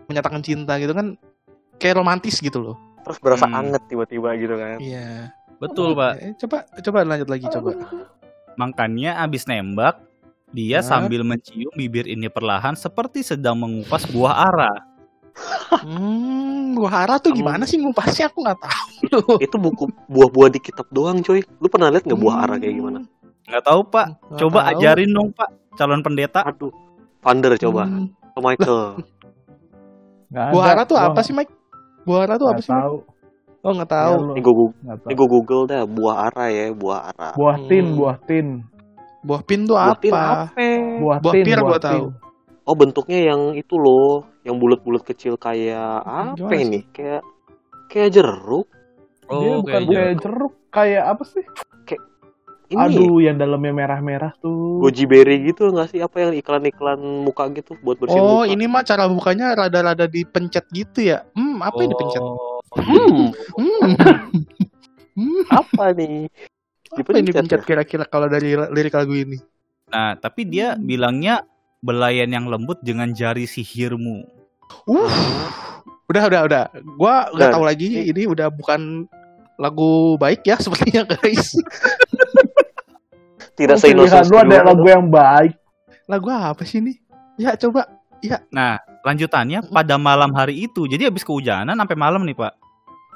[0.07, 1.19] menyatakan cinta gitu kan
[1.79, 2.77] kayak romantis gitu loh.
[3.09, 3.59] Terus berasa Hmm.
[3.59, 4.77] anget tiba-tiba gitu kan.
[4.79, 5.33] Iya.
[5.57, 6.13] Betul Pak.
[6.21, 7.71] Eh, coba coba lanjut lagi coba.
[8.55, 10.05] Makanya abis nembak,
[10.49, 10.87] Dia Hah?
[10.87, 14.73] sambil mencium bibir ini perlahan seperti sedang mengupas buah ara.
[15.85, 18.89] Hmm, buah ara tuh gimana sih ngupasnya aku nggak tahu.
[19.39, 21.45] Itu buku buah-buah di kitab doang, coy.
[21.61, 23.05] Lu pernah lihat nggak buah ara kayak gimana?
[23.45, 24.07] Nggak tahu Pak.
[24.25, 24.71] Nggak Coba tahu.
[24.73, 26.41] ajarin dong Pak, calon pendeta.
[26.43, 26.73] Aduh.
[27.21, 27.83] Vander coba.
[27.85, 28.09] Hmm.
[28.33, 28.81] Oh, Michael.
[30.31, 31.53] Buah ara tuh apa sih, Mike?
[32.09, 32.73] Buah ara tuh apa sih?
[32.73, 32.97] Tahu.
[33.61, 34.17] Oh nggak Ya, tahu.
[34.17, 37.31] lu Ini gue nggak ini gue google dah buah ara ya, buah ara.
[37.37, 37.99] Buah tin, Hmm.
[38.01, 38.47] buah tin.
[39.29, 40.25] Buah pin tuh Buah tin apa?
[40.49, 40.49] apa?
[41.05, 42.05] Buah, Buah tin, pir buah gua tahu.
[42.65, 46.65] Oh bentuknya yang itu loh, yang bulat-bulat kecil kayak apa Gimana sih?
[46.65, 46.81] ini?
[46.97, 47.23] Kayak
[47.93, 48.67] kayak jeruk.
[49.29, 51.45] Dia Oh, bukan kayak kayak jeruk, kayak apa sih?
[52.69, 54.77] Ini Aduh, yang dalamnya merah-merah tuh.
[54.79, 56.01] goji berry gitu nggak sih?
[56.01, 58.53] Apa yang iklan-iklan muka gitu buat bersihin Oh, muka?
[58.53, 61.25] ini mah cara bukanya rada-rada dipencet gitu ya.
[61.33, 62.21] Hmm, apa yang dipencet?
[62.21, 63.93] Oh, Hmm, Hmm.
[65.15, 66.29] Hmm, apa nih?
[66.89, 67.67] apa yang Dipencet dipencet ya?
[67.67, 69.41] kira-kira kalau dari lirik lagu ini?
[69.89, 71.45] Nah, tapi dia bilangnya
[71.81, 74.29] belayan yang lembut dengan jari sihirmu.
[74.85, 75.09] Uh.
[76.07, 76.65] Udah, udah, udah.
[76.95, 77.49] Gua nggak Udah.
[77.51, 77.89] tahu lagi.
[78.07, 79.09] Ini udah bukan
[79.57, 81.53] lagu baik ya sepertinya guys.
[83.59, 85.53] Tidak Oh, pilihan seinosens lu ada lagu yang baik.
[86.07, 86.95] lagu apa sih ini?
[87.35, 87.91] Ya coba.
[88.49, 90.87] Nah, lanjutannya pada malam hari itu.
[90.87, 92.53] Jadi habis kehujanan sampai malam nih, Pak.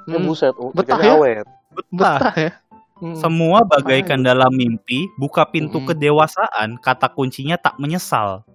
[0.05, 1.15] Ya Hmm, buset, oh, Betah ya?
[1.15, 1.47] awet.
[1.89, 2.51] betah ya.
[2.99, 3.15] Hmm.
[3.15, 5.89] Semua bagaikan dalam mimpi, buka pintu Mm-mm.
[5.89, 8.47] kedewasaan, kata kuncinya tak menyesal.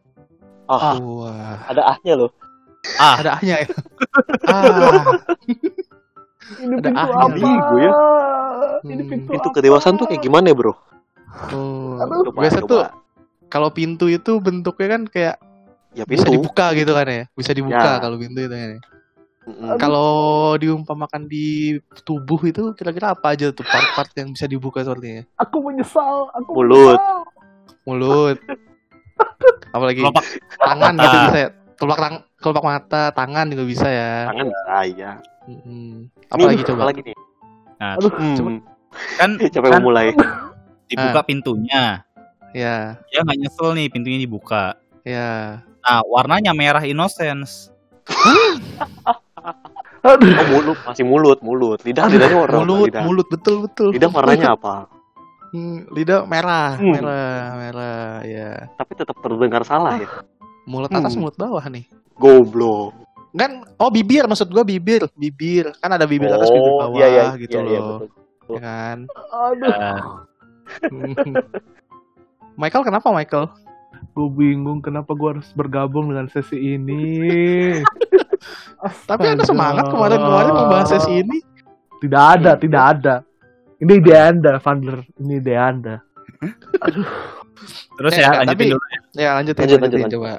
[0.65, 2.32] Ah, Wah, ada ahnya loh.
[2.95, 3.69] Ah, ada ahnya ya.
[4.47, 5.04] ah,
[6.54, 7.15] Ini Ada pintu ahnya.
[7.17, 7.34] apa?
[7.34, 7.91] Bingung ya.
[8.86, 9.56] Ini Hmm, pintu, Pintu apa?
[9.58, 10.73] kedewasaan tuh kayak gimana ya, bro?
[11.39, 12.02] Aduh.
[12.26, 12.67] Coba, Biasa coba.
[12.67, 12.82] tuh
[13.47, 15.36] kalau pintu itu bentuknya kan kayak
[15.91, 16.34] Ya bisa pintu.
[16.36, 17.23] dibuka gitu kan ya.
[17.32, 18.00] Bisa dibuka Ya.
[18.00, 18.82] kalau pintu itu kan ya.
[19.78, 20.12] Kalau
[20.54, 25.23] diumpamakan di tubuh itu kira-kira apa aja tuh part-part yang bisa dibuka sepertinya?
[25.38, 26.28] Aku menyesal.
[26.34, 27.00] Aku Mulut.
[27.00, 27.19] menyesal.
[27.86, 28.38] Mulut.
[29.76, 30.26] Apalagi kelopak
[30.58, 31.02] tangan mata.
[31.02, 31.50] gitu bisa ya.
[31.78, 34.12] Kelopak tang kelopak mata, tangan juga bisa ya.
[34.28, 35.12] Tangan bisa ya.
[36.28, 36.80] Apalagi coba?
[36.84, 37.17] Apalagi nih?
[37.78, 38.60] Nah, Aduh, Hmm.
[39.15, 40.12] kan Capek kan mulai.
[40.88, 42.02] dibuka pintunya.
[42.56, 44.76] Ya, Dia nggak nyesel nih pintunya dibuka.
[45.04, 45.62] ya.
[45.84, 47.71] Nah, warnanya merah innocence.
[50.04, 50.32] Aduh.
[50.32, 51.80] Oh mulut, masih mulut, mulut.
[51.84, 53.04] Lidah, lidahnya warna Mulut, lidah.
[53.04, 53.91] mulut betul betul.
[53.91, 54.88] Lidah warnanya apa?
[55.52, 56.91] Hmm, lidah merah, Hmm.
[56.91, 58.67] merah, merah, ya.
[58.76, 60.08] Tapi tetap terdengar salah ya.
[60.63, 61.23] Mulut atas, Hmm.
[61.23, 61.88] mulut bawah nih.
[62.15, 62.95] Goblok.
[63.32, 65.71] Kan, oh bibir maksud gua bibir, bibir.
[65.78, 68.00] Kan ada bibir atas, bibir bawah iya, iya, gitu iya, iya, loh.
[68.02, 68.10] betul.
[68.47, 68.97] ya kan?
[69.30, 69.76] Aduh.
[72.60, 73.46] Michael kenapa Michael?
[74.14, 77.78] Gue bingung kenapa gue harus bergabung dengan sesi ini.
[79.10, 81.38] Tapi anda semangat kemarin-kemarin membahas sesi ini.
[82.02, 83.16] Tidak ada, tidak ada.
[83.78, 85.06] Ini ide anda, Vander.
[85.22, 85.96] Ini ide anda.
[87.98, 88.86] terus ya enggak, lanjutin tapi- dulu.
[89.18, 90.34] Ya lanjutin, Lanjut, lanjutin, lanjut, coba.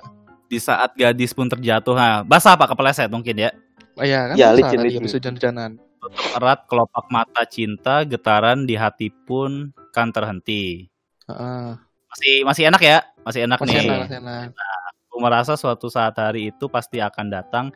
[0.48, 3.50] Di saat gadis pun terjatuh, nah, basah apa kepeleset mungkin ya.
[3.98, 5.02] Oh iya kan Ya, licin, licin.
[5.02, 5.70] habis hujan-hujanan.
[6.38, 10.88] Erat kelopak mata cinta, getaran di hati pun kan terhenti.
[11.28, 11.76] Heeh.
[12.08, 13.84] Masih masih enak ya, masih enak Masih nih.
[13.84, 14.46] enak, masih enak.
[15.08, 17.66] Aku merasa suatu saat hari itu pasti akan datang.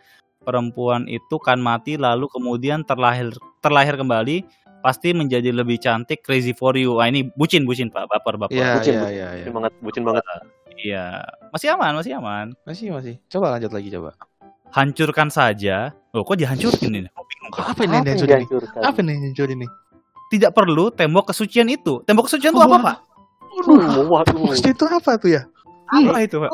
[0.43, 3.31] Perempuan itu kan mati lalu kemudian terlahir
[3.63, 4.43] terlahir kembali
[4.83, 6.99] pasti menjadi lebih cantik crazy for you.
[6.99, 8.51] Ah ini bucin bucin Pak, baper baper.
[8.59, 9.15] Iya, Bucin, iya, bucin.
[9.15, 9.45] iya, iya.
[9.47, 10.25] Bucin banget, bucin banget.
[10.83, 11.05] Iya.
[11.55, 12.47] Masih aman, masih aman.
[12.67, 13.15] Masih, masih.
[13.31, 14.11] Coba lanjut lagi coba.
[14.75, 15.95] Hancurkan saja.
[16.11, 17.07] Loh, kok dihancurkan ini?
[17.13, 17.53] Kok bingung.
[17.63, 18.43] Apa ini yang dihancurin?
[18.83, 19.71] Apa nih yang dihancurin nih?
[20.33, 22.01] Tidak perlu tembok kesucian itu.
[22.09, 22.81] Tembok kesucian itu apa.
[22.81, 22.97] Pak?
[23.69, 24.49] Waduh.
[24.49, 25.43] Maksudnya itu apa tuh ya?
[25.93, 26.51] Apa itu, Pak?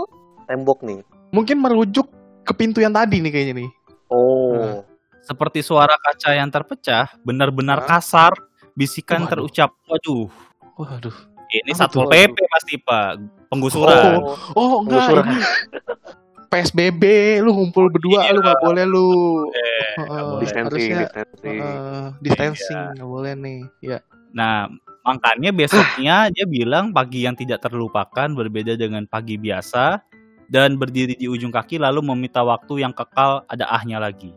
[0.50, 0.98] Tembok nih.
[1.30, 2.10] Mungkin merujuk
[2.42, 3.70] ke pintu yang tadi nih kayaknya nih.
[4.10, 4.82] Oh.
[5.22, 8.34] Seperti suara kaca yang terpecah, benar-benar kasar,
[8.74, 9.46] bisikan Waduh.
[9.46, 9.70] terucap.
[9.86, 10.26] Waduh,
[10.74, 11.16] Waduh.
[11.52, 12.16] ini Satpol tuh?
[12.16, 13.20] PP pasti, Pak.
[13.52, 14.24] Penggusuran.
[14.24, 14.34] Oh.
[14.58, 15.26] Oh enggak Penggusuran.
[16.48, 17.02] PSBB
[17.40, 18.32] lu ngumpul berdua Iya.
[18.32, 19.08] lu nggak boleh lu.
[19.52, 20.40] Eh, boleh.
[20.42, 21.60] Distancing, harusnya distancing.
[21.60, 22.94] heeh, distancing Iya.
[22.96, 23.60] nggak boleh nih.
[23.80, 23.98] Ya.
[24.30, 24.68] Nah,
[25.02, 30.00] makanya besoknya dia bilang pagi yang tidak terlupakan berbeda dengan pagi biasa
[30.48, 34.32] dan berdiri di ujung kaki lalu meminta waktu yang kekal ada ahnya lagi.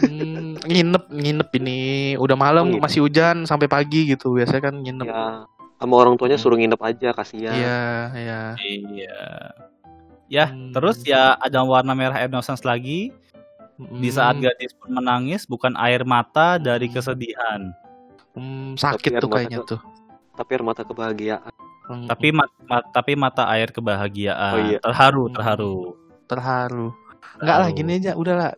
[0.00, 1.80] Hmm, nginep nginep ini
[2.16, 2.80] udah malam Oh, gitu.
[2.80, 5.04] masih hujan sampai pagi gitu biasanya kan nginep.
[5.04, 5.44] Ya.
[5.76, 7.56] Sama orang tuanya suruh nginep aja, kasihan.
[7.56, 7.80] Iya,
[8.12, 8.40] iya.
[8.60, 9.20] Iya.
[10.30, 10.70] Ya, Hmm.
[10.70, 13.10] terus ya ada warna merah innocence lagi.
[13.76, 16.94] Di saat Hmm, gadis pun menangis bukan air mata dari Hmm.
[16.94, 17.60] kesedihan,
[18.34, 19.68] hmm, sakit Tapi tuh kayaknya tuh.
[19.74, 19.80] tuh.
[20.36, 21.52] Tapi air mata kebahagiaan.
[21.82, 24.54] Hmm, tapi ma- ma- tapi mata air kebahagiaan.
[24.54, 24.78] Oh, iya.
[24.78, 25.34] Terharu, Hmm.
[25.34, 25.74] terharu.
[26.24, 26.88] terharu.
[27.36, 27.78] Enggak lah Terharu.
[27.82, 28.52] gini aja, udah lah.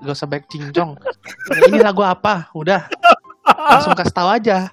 [0.00, 0.96] Gak usah baik cincong.
[1.68, 2.48] ini lagu apa?
[2.54, 2.88] Udah.
[3.44, 4.72] Langsung kasih tahu aja.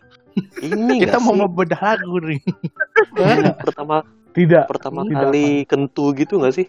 [0.55, 1.41] Ini Kita mau sih?
[1.41, 2.39] ngebedah lagu nih.
[3.57, 4.05] Pertama
[4.37, 4.63] Tidak.
[4.69, 5.17] pertama Tidak.
[5.17, 6.67] kali kentu gitu nggak sih?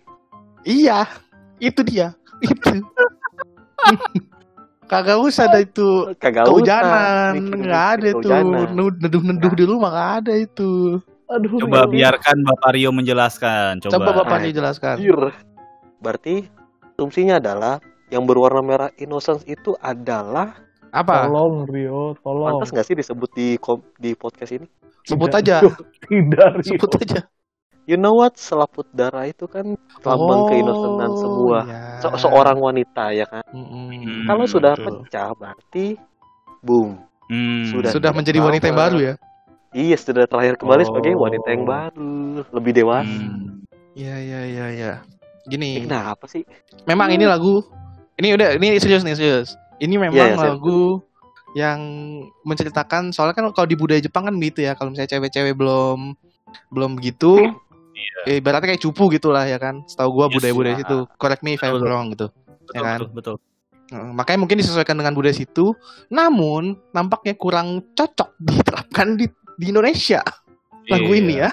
[0.65, 1.05] Iya,
[1.61, 2.17] itu dia.
[2.45, 2.81] Itu.
[4.89, 7.57] Kagak usah ada itu Kagak kehujanan, usah.
[7.61, 8.29] nggak ada itu.
[9.05, 10.97] Neduh-neduh di rumah nggak ada itu.
[11.29, 11.61] Aduh.
[11.61, 11.89] Coba ya.
[11.93, 13.85] biarkan Bapak Rio menjelaskan.
[13.85, 13.93] Coba.
[14.01, 14.97] Coba Bapak jelaskan.
[14.97, 15.21] Anjir.
[16.01, 16.49] Berarti
[16.97, 20.57] asumsinya adalah yang berwarna merah innocence itu adalah
[20.89, 21.29] Apa?
[21.29, 22.49] Tolong Rio, tolong.
[22.65, 24.65] pantas nggak sih disebut di kom- di podcast ini?
[25.05, 25.57] Sebut Tidak, aja.
[25.61, 25.73] Rio.
[26.09, 26.69] Tidak, Rio.
[26.81, 27.21] Sebut aja.
[27.89, 28.37] You know what?
[28.37, 29.65] Selaput darah itu kan
[29.99, 31.81] lambang keinnocentan sebuah ya.
[31.99, 33.41] se- seorang wanita ya kan.
[33.49, 34.29] Mm-mm.
[34.29, 35.03] Kalau sudah betul.
[35.03, 35.97] pecah berarti
[36.61, 37.01] boom.
[37.27, 37.65] Hmm.
[37.67, 37.89] Sudah.
[37.89, 39.15] sudah menjadi wanita yang baru ya.
[39.69, 41.25] Iya, sudah terakhir kembali sebagai Oh.
[41.25, 42.17] wanita yang baru,
[42.51, 43.05] lebih dewasa.
[43.05, 43.65] Hmm.
[43.93, 44.93] Iya iya iya iya.
[45.45, 46.45] Gini, Eh, Kenapa sih?
[46.85, 47.65] memang ini lagu
[48.15, 49.57] ini udah ini serius nih serius.
[49.77, 50.45] Ini memang Iya, iya, serius.
[50.57, 50.81] lagu
[51.53, 51.81] yang
[52.43, 56.13] menceritakan soalnya kan kalau di budaya Jepang kan gitu ya kalau misalnya cewek-cewek belum
[56.69, 57.57] belum begitu
[58.25, 60.81] eh, ibaratnya kayak cupu gitulah ya kan setahu gua Yes, budaya-budaya ya.
[60.83, 62.29] situ correct me if I'm wrong gitu
[62.69, 62.99] Betul, Ya kan?
[63.01, 63.37] betul, betul.
[63.89, 65.73] Heeh, makanya mungkin disesuaikan dengan budaya situ
[66.09, 70.21] namun nampaknya kurang cocok diterapkan di di Indonesia
[70.87, 71.19] lagu Iya.
[71.19, 71.51] ini ya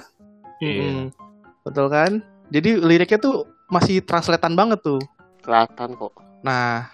[0.60, 0.71] Iya.
[0.71, 1.03] Mm-mm.
[1.62, 2.12] betul kan
[2.47, 3.36] jadi liriknya tuh
[3.67, 5.01] masih translatean banget tuh
[5.41, 6.10] Kelihatan kok.
[6.41, 6.89] Nah,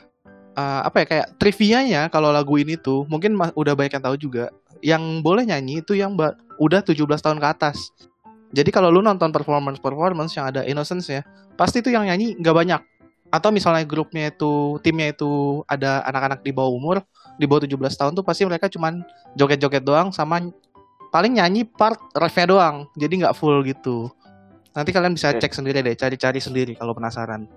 [0.54, 4.52] eh, apa ya kayak trivianya kalau lagu ini tuh mungkin udah banyak yang tahu juga.
[4.80, 6.20] Yang boleh nyanyi itu yang
[6.58, 7.96] udah 17 tahun ke atas.
[8.52, 11.24] Jadi kalau lu nonton performance-performance yang ada innocence ya,
[11.56, 12.82] pasti tuh yang nyanyi nggak banyak.
[13.32, 16.98] Atau misalnya grupnya itu, timnya itu ada anak-anak di bawah umur,
[17.40, 19.08] di bawah 17 tahun tuh pasti mereka cuman
[19.40, 20.44] joget-joget doang sama
[21.16, 22.76] paling nyanyi part refnya doang.
[23.00, 24.12] Jadi nggak full gitu.
[24.76, 27.48] Nanti kalian bisa cek sendiri deh, cari-cari sendiri kalau penasaran.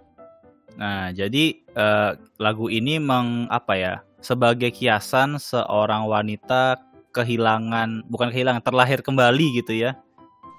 [0.75, 3.95] Nah, jadi eh, lagu ini meng apa ya?
[4.19, 6.81] Sebagai kiasan seorang wanita
[7.15, 9.95] kehilangan, bukan kehilangan, terlahir kembali gitu ya.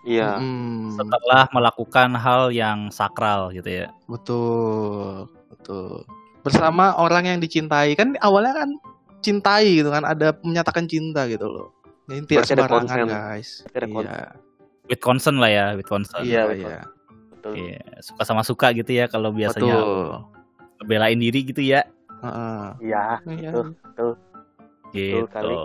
[0.05, 0.37] Iya.
[0.37, 3.87] Mm, Setelah melakukan hal yang sakral gitu ya.
[4.05, 6.05] betul, betul.
[6.45, 8.69] Bersama orang yang dicintai kan awalnya kan
[9.25, 11.67] cintai gitu kan, ada menyatakan cinta gitu loh.
[12.05, 13.65] Ini tidak sembarangan guys.
[13.73, 14.37] Iya,
[14.85, 16.21] With concern lah ya, with concern.
[16.21, 16.69] iya, betul.
[16.69, 16.79] iya.
[17.33, 17.53] Betul.
[17.57, 20.05] Iya, suka sama suka gitu ya kalau biasanya Betul.
[20.85, 21.81] belain diri gitu ya.
[22.21, 22.65] Heeh.
[22.85, 23.03] Iya.
[23.25, 23.51] Iya.
[23.73, 24.09] Betul.
[24.93, 25.25] Gitu.
[25.33, 25.57] kali.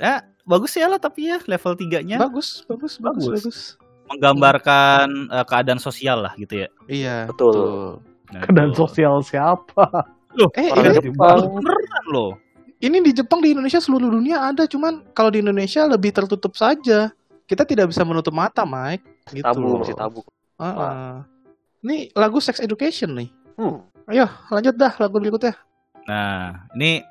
[0.00, 3.42] Ya, bagus ya lah tapi ya level 3-nya Bagus, bagus, bagus, Bagus.
[3.42, 3.58] bagus.
[4.06, 6.68] menggambarkan eh, keadaan sosial lah gitu ya.
[6.86, 7.50] Iya, Betul.
[7.50, 7.90] betul.
[8.30, 8.78] Nah, itu.
[8.78, 9.86] sosial siapa?
[10.54, 11.38] Eh, Orang ini, Jepang.
[11.58, 12.32] beneran loh.
[12.78, 17.10] ini di Jepang di Indonesia seluruh dunia ada, cuman kalau di Indonesia lebih tertutup saja.
[17.46, 19.02] Kita tidak bisa menutup mata, Mike.
[19.30, 19.42] Gitu.
[19.42, 19.78] Tabu loh.
[19.82, 20.20] masih tabu.
[20.56, 21.14] Heeh.
[21.82, 23.30] Ini lagu sex education nih.
[23.54, 23.82] Hmm.
[24.06, 25.54] Ayo, lanjut dah lagu berikutnya.
[26.04, 27.02] Nah, ini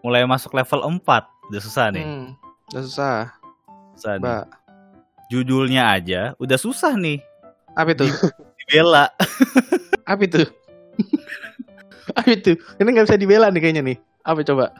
[0.00, 1.02] mulai masuk level 4.
[1.48, 2.02] Udah susah nih.
[2.02, 2.34] Hmm,
[2.72, 3.18] udah susah,
[3.94, 4.24] Susah nih.
[4.24, 4.44] Mbak.
[5.32, 7.18] Judulnya aja udah susah nih.
[7.74, 8.06] Apa itu?
[8.60, 9.10] Dibela.
[10.10, 10.42] Apa itu?
[12.14, 12.52] Apa itu?
[12.78, 13.98] Ini nggak bisa dibela nih kayaknya nih.
[14.22, 14.70] Apa coba?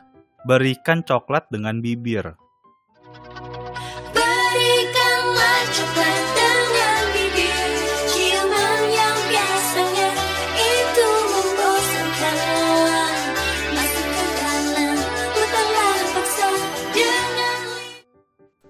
[0.45, 2.37] Berikan coklat dengan bibir.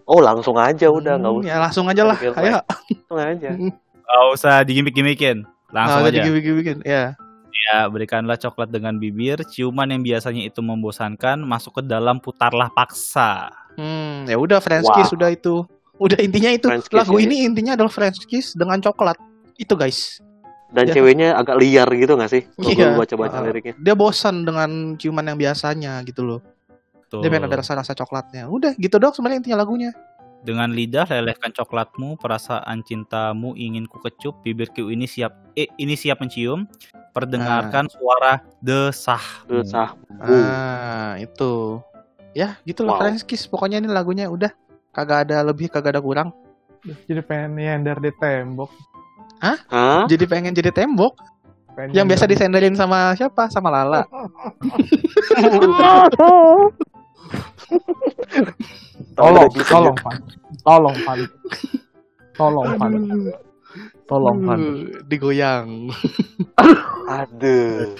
[0.05, 1.49] Oh, langsung aja udah nggak Hmm, usah.
[1.49, 2.17] Ya langsung aja lah.
[2.17, 2.31] Ayo.
[2.61, 3.49] Langsung aja.
[4.05, 5.37] Gak usah digimik-gimikin.
[5.73, 6.21] Langsung Nah, aja.
[6.21, 7.17] bikin Ya.
[7.65, 9.41] Ya, berikanlah coklat dengan bibir.
[9.43, 13.49] Ciuman yang biasanya itu membosankan masuk ke dalam putarlah paksa.
[13.73, 14.95] Hmm, ya udah French Wow.
[14.95, 15.65] kiss sudah itu.
[15.97, 16.67] Udah intinya itu.
[16.67, 17.25] French kiss lagu ya.
[17.25, 19.17] ini intinya adalah French kiss dengan coklat.
[19.57, 20.21] Itu guys.
[20.69, 20.93] Dan Ya.
[20.93, 22.43] ceweknya agak liar gitu nggak sih?
[22.51, 22.85] Kalau Iya.
[22.91, 23.73] gue baca-baca Uh, liriknya.
[23.79, 26.39] Dia bosan dengan ciuman yang biasanya gitu loh.
[27.15, 27.21] Tuh.
[27.23, 28.51] Dia pengen ada rasa-rasa coklatnya.
[28.51, 29.91] Udah gitu dong sebenarnya intinya lagunya.
[30.45, 36.21] Dengan lidah lelehkan coklatmu, perasaan cintamu ingin ku kecup, bibirku ini siap eh ini siap
[36.21, 36.69] mencium.
[37.15, 39.23] Perdengarkan suara desah.
[39.47, 39.95] Desah.
[40.19, 41.79] Ah, itu.
[42.35, 43.01] Ya, gitulah Wow.
[43.07, 43.47] French Kiss.
[43.47, 44.51] Pokoknya ini lagunya udah
[44.91, 46.35] kagak ada lebih, kagak ada kurang.
[46.83, 48.69] Jadi pengen nyender di tembok.
[49.39, 50.05] Hah?
[50.05, 51.17] Jadi pengen jadi tembok
[51.75, 53.51] Pengen yang biasa disenderin sama siapa?
[53.51, 54.07] Sama Lala.
[59.15, 60.19] Tolong, tolong, Pan.
[60.63, 61.19] Tolong, Pan.
[62.35, 62.91] Tolong, Pan.
[64.05, 64.59] Tolong, Pan.
[64.59, 65.89] Uh, digoyang.
[67.09, 67.95] Aduh.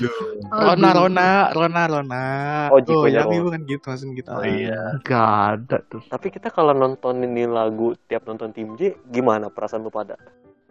[0.51, 2.25] Rona, Rona, Rona, Rona.
[2.69, 3.49] Oh, Jiko ya, Yami oh.
[3.49, 4.29] bukan gitu maksudnya gitu.
[4.29, 4.81] Oh iya.
[5.01, 6.03] Gak ada tuh.
[6.05, 10.19] Tapi kita kalau nonton ini lagu tiap nonton tim J, gimana perasaan lu pada?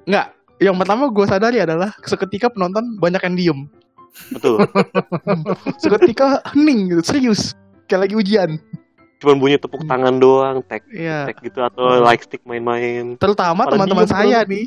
[0.04, 0.36] Enggak.
[0.62, 3.60] Yang pertama gue sadari adalah seketika penonton banyak yang diem.
[4.30, 4.62] Betul.
[5.82, 7.58] Seketika hening gitu, serius.
[7.84, 8.50] Kayak lagi ujian.
[9.18, 11.28] Cuman bunyi tepuk tangan doang, tag Iya.
[11.28, 13.16] tag gitu atau like stick main-main.
[13.16, 14.50] Terutama teman-teman saya terus.
[14.50, 14.66] nih.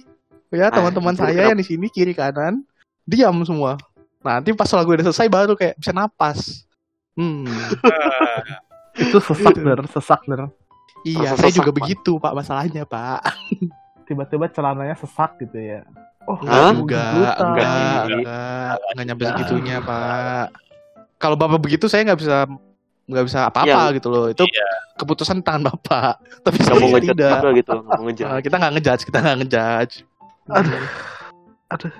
[0.49, 1.49] Ya teman-teman itu saya kenapa?
[1.49, 2.63] yang di sini kiri kanan
[3.03, 3.75] diam semua.
[4.19, 6.63] Nanti pas lagu udah selesai baru kayak bisa napas.
[7.13, 7.45] Hmm.
[8.97, 10.49] Itu sesak der, sesak der.
[11.03, 11.77] Iya, Rasa saya sesak, juga Pak.
[11.77, 13.21] begitu Pak masalahnya Pak.
[14.07, 15.81] Tiba-tiba celananya sesak gitu ya.
[16.23, 16.71] Oh, Enggak Hah?
[16.73, 18.01] enggak, Enggak.
[18.09, 20.45] enggak, enggak nyampe segitunya Pak.
[21.17, 22.45] Kalau bapak begitu saya nggak bisa
[23.07, 23.95] nggak bisa apa-apa Iya.
[23.97, 24.25] gitu loh.
[24.27, 24.67] Itu Iya.
[24.95, 26.19] keputusan tangan bapak.
[26.45, 27.31] Tapi Nggak mau tidak.
[27.39, 28.03] juga gitu, mau.
[28.07, 29.93] Eh, kita nggak ngejudge, kita nggak ngejudge.
[31.69, 31.93] Aduh.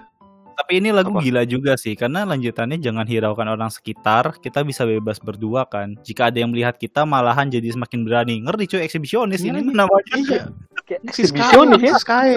[0.57, 1.21] Tapi ini lagu Apa?
[1.21, 5.93] gila juga sih, karena lanjutannya jangan hiraukan orang sekitar, kita bisa bebas berdua kan.
[6.01, 8.41] Jika ada yang melihat kita, malahan jadi semakin berani.
[8.41, 9.77] Ngeri cuy, eksibisionis ini Ngeri.
[9.77, 10.13] namanya.
[10.17, 10.41] Iya,
[11.05, 11.93] eksibisionis ya.
[11.93, 12.29] si Sky,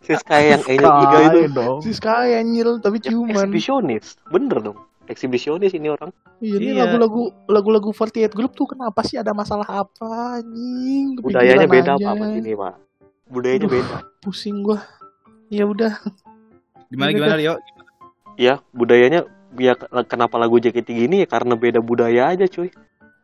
[0.00, 1.66] Si Sky yang E-nya tiga itu.
[1.82, 3.34] Si Sky anjir, tapi Ya, ciuman.
[3.34, 4.14] eksibisionis.
[4.30, 4.78] Bener dong.
[5.10, 6.14] Eksibisionis ini orang.
[6.38, 6.86] Iya, ini Iya.
[6.86, 11.18] lagu-lagu lagu-lagu 48 Group tuh kenapa sih ada masalah apa anjing?
[11.18, 12.06] Budayanya beda aja.
[12.06, 12.74] Pak pas ini Pak.
[13.26, 13.74] Budayanya Aduh.
[13.78, 13.96] beda.
[14.22, 14.78] Pusing gua.
[15.50, 15.98] Ya udah.
[16.88, 17.54] Gimana gimana Rio?
[18.36, 19.26] Ya, budayanya
[19.58, 22.70] ya kenapa lagu JKT gini ya karena beda budaya aja cuy.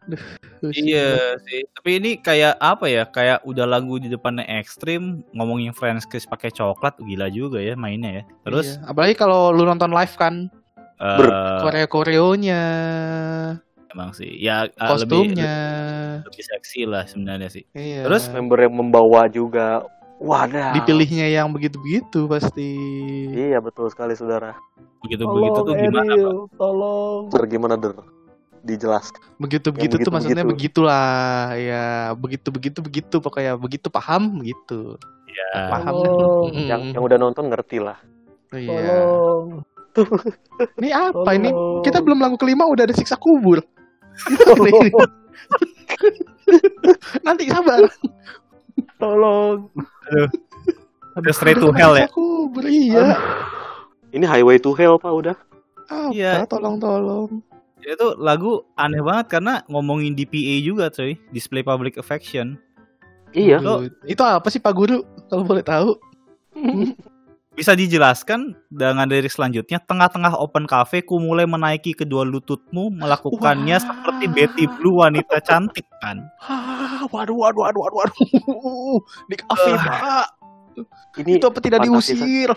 [0.08, 0.72] gua.
[0.72, 1.62] Iya sih.
[1.70, 3.04] Tapi ini kayak apa ya?
[3.06, 8.10] Kayak udah lagu di depannya ekstrim, ngomongin French kiss pakai coklat, gila juga ya mainnya
[8.10, 8.22] ya.
[8.42, 8.88] Terus Iya.
[8.88, 10.48] apalagi kalau lu nonton live kan
[10.98, 12.64] eh, Ber- koreo koreonya,
[13.94, 14.30] emang sih.
[14.38, 15.56] Ya eh, lebih, kostumnya.
[16.26, 17.64] lebih seksi lah sebenarnya sih.
[17.74, 18.06] Iya.
[18.06, 18.30] Terus?
[18.30, 19.86] Member yang membawa juga.
[20.18, 20.74] Wadah.
[20.74, 22.74] dipilihnya yang begitu-begitu pasti.
[23.30, 24.50] Iya betul sekali saudara.
[25.06, 26.34] Begitu begitu tuh gimana, Pak?
[26.58, 27.22] Tolong.
[27.30, 27.94] Der gimana der?
[28.66, 29.22] Dijelaskan.
[29.38, 30.10] Begitu-begitu tuh begitu-begitu.
[30.10, 31.54] maksudnya begitulah.
[31.54, 34.98] Ya, begitu-begitu begitu pokoknya begitu paham gitu.
[35.30, 35.70] Ya.
[35.70, 35.94] Paham.
[36.50, 38.02] Yang yang udah nonton ngerti lah.
[38.50, 38.66] Iya.
[38.66, 39.62] Tolong.
[40.78, 41.50] Ini apa ini?
[41.50, 41.82] Tolong.
[41.82, 43.58] Kita belum lagu kelima udah ada siksa kubur.
[47.26, 47.86] Nanti sabar.
[48.98, 49.68] Tolong.
[51.14, 52.06] Udah straight to hell ya.
[52.62, 53.06] Iya.
[54.08, 55.36] Ini Highway to Hell Pak udah.
[55.88, 56.14] Apa?
[56.14, 56.46] Iya.
[56.46, 57.42] Tolong-tolong.
[57.78, 62.58] Itu lagu aneh banget karena ngomongin DPA juga coy, display public affection.
[63.32, 63.60] Iya.
[63.60, 65.04] Lo- Itu apa sih Pak Guru?
[65.28, 65.90] Kalau boleh tahu.
[67.58, 73.82] Bisa dijelaskan dengan lirik selanjutnya, tengah-tengah open cafe ku mulai menaiki kedua lututmu, melakukannya Wah.
[73.82, 76.22] seperti Betty Blue wanita cantik kan.
[76.46, 78.98] Ah, waduh, waduh, waduh, waduh, waduh.
[79.26, 79.82] Di kafe, Ah.
[79.82, 80.26] Pak.
[81.18, 82.54] Ini Itu apa tidak diusir?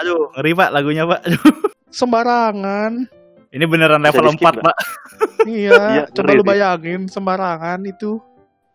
[0.00, 1.20] Aduh, ngeri pak lagunya pak.
[1.92, 3.04] Sembarangan.
[3.52, 4.64] Ini beneran level di-skip 4 nggak?
[4.64, 4.76] pak.
[5.44, 8.20] Iya, Iya, coba lu bayangin sembarangan itu.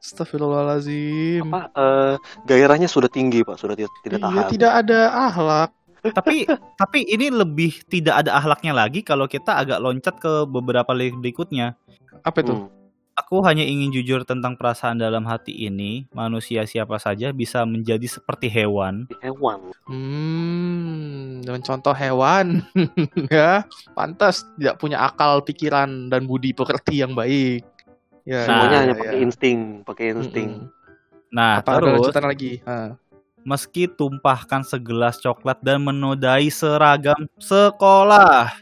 [0.03, 1.47] Astagfirullahalazim.
[1.47, 2.13] apa eh,
[2.43, 4.45] gairahnya sudah tinggi Pak, sudah tidak tidak Iya, tahan.
[4.51, 4.99] tidak ada
[5.31, 5.69] ahlak.
[6.03, 6.43] tapi
[6.81, 11.79] tapi ini lebih tidak ada ahlaknya lagi kalau kita agak loncat ke beberapa lirik berikutnya.
[12.21, 12.51] Apa itu?
[12.53, 12.67] Hmm.
[13.13, 16.09] Aku hanya ingin jujur tentang perasaan dalam hati ini.
[16.11, 19.05] Manusia siapa saja bisa menjadi seperti hewan.
[19.21, 19.69] Hewan.
[19.85, 22.65] Hmm, dengan contoh hewan,
[23.29, 27.61] ya, pantas tidak punya akal, pikiran, dan budi pekerti yang baik.
[28.23, 29.01] Ya, Semuanya ya, hanya ya.
[29.03, 30.49] pakai insting, pakai insting.
[30.63, 30.71] Mm-mm.
[31.27, 32.51] Nah, Apa ada terus lanjutan lagi?
[32.63, 32.95] Ah.
[33.43, 38.55] meski tumpahkan segelas coklat dan menodai seragam sekolah.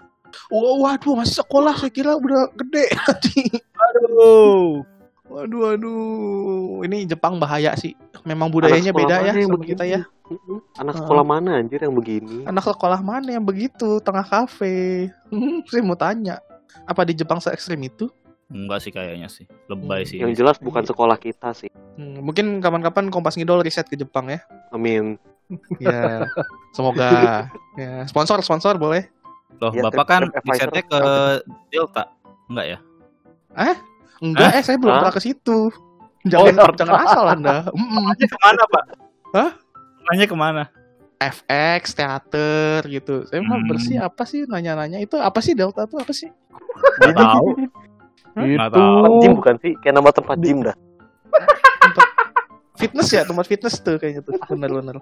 [0.49, 3.61] Wah, waduh, masih sekolah saya kira udah gede tadi.
[3.85, 4.81] Aduh.
[5.27, 6.81] Waduh, waduh.
[6.83, 7.93] Ini Jepang bahaya sih.
[8.23, 9.69] Memang budayanya beda ya sama begini?
[9.69, 10.01] kita ya.
[10.75, 10.99] Anak Ah.
[10.99, 12.43] sekolah mana anjir yang begini?
[12.43, 15.07] Anak sekolah mana yang begitu tengah kafe?
[15.29, 16.41] Hmm, saya mau tanya.
[16.83, 18.09] Apa di Jepang se ekstrim itu?
[18.51, 19.47] Enggak sih kayaknya sih.
[19.65, 20.17] Lebay Hmm, sih.
[20.19, 21.71] Yang jelas bukan sekolah kita sih.
[21.95, 24.43] Hmm, mungkin kapan-kapan Kompas Ngidol riset ke Jepang ya.
[24.69, 25.15] Amin.
[25.79, 26.31] Ya,
[26.71, 27.43] semoga.
[27.75, 29.11] Ya, sponsor sponsor boleh.
[29.59, 30.99] Loh, Ya, Bapak kan risetnya ke
[31.67, 32.07] Delta.
[32.47, 32.77] Enggak ya?
[34.21, 34.99] Enggak, eh saya belum Hah?
[35.03, 35.59] pernah ke situ.
[36.23, 36.71] Jangan Oh.
[36.71, 37.55] jangan asal Anda.
[38.07, 38.83] Nanya ke mana, Pak?
[39.33, 39.51] Hah?
[40.07, 40.63] Nanya ke mana?
[41.19, 43.27] FX, teater gitu.
[43.27, 43.67] Saya mah Hmm.
[43.67, 46.31] bersih apa sih nanya-nanya itu apa sih Delta tuh apa sih?
[46.97, 47.47] Nggak tahu.
[48.33, 48.71] Itu.
[48.71, 49.73] Tempat gym bukan sih?
[49.77, 50.75] Kayak nama tempat gym dah.
[52.73, 54.33] Fitness ya, tempat fitness tuh kayaknya tuh.
[54.47, 54.97] Bener-bener.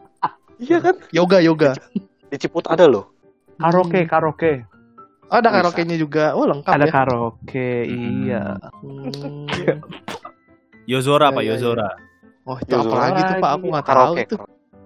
[0.60, 0.96] Iya kan?
[1.10, 1.72] Yoga, yoga.
[2.28, 3.08] Di Ciput ada loh.
[3.56, 4.10] Karaoke, Hmm.
[4.10, 4.54] karaoke.
[5.30, 6.34] Oh, ada karaoke-nya juga.
[6.34, 6.92] Oh, lengkap Ada ya.
[6.92, 8.04] karaoke, Hmm.
[8.20, 8.44] iya.
[8.82, 9.46] Hmm.
[10.84, 11.52] Yozora, Ya, Pak, ya, ya.
[11.56, 11.90] Yozora.
[12.44, 13.52] Oh, itu Yozora apa lagi tuh, Pak?
[13.52, 14.22] Aku nggak tahu Karaoke.
[14.26, 14.36] itu.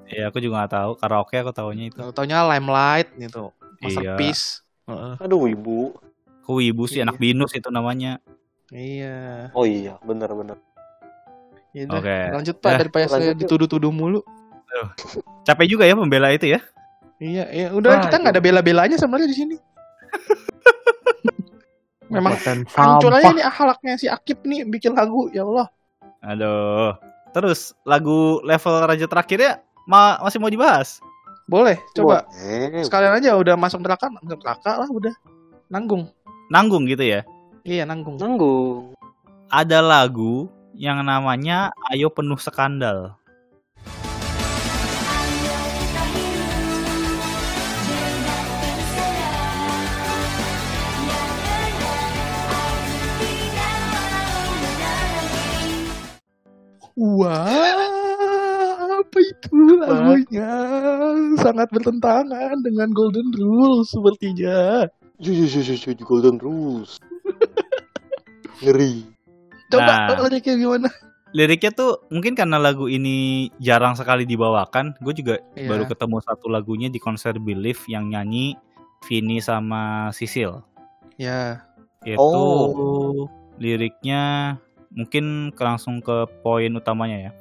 [0.06, 0.92] Iya, aku juga nggak tahu.
[1.00, 2.02] Karaoke aku tahunya itu.
[2.12, 3.44] Taunya Limelight gitu.
[3.80, 3.88] Iya.
[4.14, 4.46] Masterpiece.
[4.86, 5.14] Heeh.
[5.18, 5.96] Aduh ibu.
[6.44, 7.08] Aku ibu sih, Iya.
[7.08, 8.20] anak binus itu namanya.
[8.72, 9.52] Iya.
[9.52, 10.56] Oh iya, benar-benar.
[11.74, 12.18] Ya udah, Oke.
[12.38, 14.22] Lanjut Pak Ya, daripada saya dituduh-tuduh mulu.
[15.44, 16.62] Capek juga ya pembela itu ya.
[17.18, 17.68] Iya, iya.
[17.74, 19.56] Udah Wah, kita nggak ada bela-belanya sebenarnya di sini.
[22.14, 22.38] Memang
[22.78, 25.68] hancur aja nih akhlaknya si Akib nih bikin lagu ya Allah.
[26.24, 26.94] Aduh.
[27.34, 29.58] terus lagu level raja terakhirnya
[29.90, 31.02] ma masih mau dibahas.
[31.50, 32.30] Boleh, coba.
[32.40, 35.12] Eh, Sekalian aja udah masuk neraka, neraka lah udah.
[35.74, 36.14] Nanggung.
[36.54, 37.26] Nanggung gitu ya.
[37.64, 38.20] Iya, nanggung.
[38.20, 38.92] nanggung.
[39.48, 43.16] Ada lagu yang namanya Ayo Penuh Skandal.
[57.00, 57.48] Wah,
[59.00, 60.52] apa itu lagunya?
[61.40, 64.84] Sangat bertentangan dengan Golden Rule sepertinya.
[65.24, 67.00] Ju, ju, ju, ju, ju, ju, Golden Rules.
[68.64, 69.04] Ngeri.
[69.68, 70.20] Coba Nah.
[70.24, 70.90] liriknya gimana?
[71.34, 74.94] Liriknya tuh mungkin karena lagu ini jarang sekali dibawakan.
[75.02, 75.66] Gue juga Iya.
[75.68, 78.54] baru ketemu satu lagunya di konser Believe yang nyanyi
[79.04, 80.64] Vini sama Sisil.
[81.18, 81.66] Ya,
[82.04, 83.32] Itu Oh.
[83.58, 84.56] liriknya
[84.92, 87.32] mungkin langsung ke poin utamanya ya.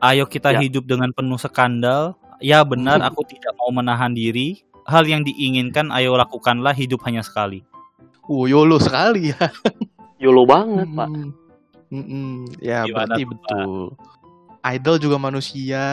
[0.00, 0.60] Ayo kita Ya.
[0.64, 2.16] hidup dengan penuh skandal.
[2.40, 4.64] Ya benar, aku tidak mau menahan diri.
[4.88, 6.72] Hal yang diinginkan, ayo lakukanlah.
[6.72, 7.62] Hidup hanya sekali.
[8.24, 9.38] oh YOLO sekali ya.
[10.20, 11.08] YOLO banget, Pak.
[11.08, 11.30] Mm.
[11.90, 12.30] Mm-mm.
[12.62, 13.34] Ya, Gimana berarti tuh, Pak?
[13.34, 13.72] betul.
[14.60, 15.84] Idol juga manusia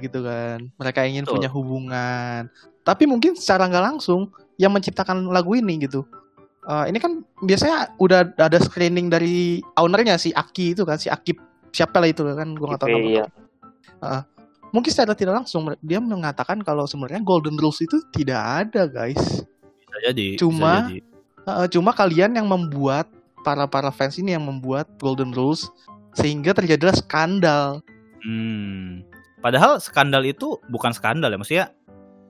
[0.00, 0.72] gitu kan.
[0.80, 1.34] Mereka ingin Betul.
[1.38, 2.48] punya hubungan.
[2.80, 6.08] Tapi mungkin secara nggak langsung yang menciptakan lagu ini gitu.
[6.64, 11.36] Eh, ini kan biasanya udah ada screening dari ownernya si Aki itu kan si Akip
[11.68, 13.10] siapa lah itu kan gua nggak tahu Kipe, nama.
[13.12, 13.24] iya.
[14.72, 19.44] Mungkin secara tidak langsung dia mengatakan kalau sebenarnya Golden Rules itu tidak ada guys.
[19.84, 20.26] Bisa jadi.
[20.34, 20.98] bisa Cuma- jadi.
[21.44, 23.04] Uh, cuma kalian yang membuat
[23.44, 25.68] para para fans ini yang membuat Golden Rules
[26.16, 27.84] sehingga terjadilah skandal.
[28.24, 29.04] Hmm.
[29.38, 31.36] Padahal skandal itu bukan skandal ya.
[31.36, 31.66] Maksudnya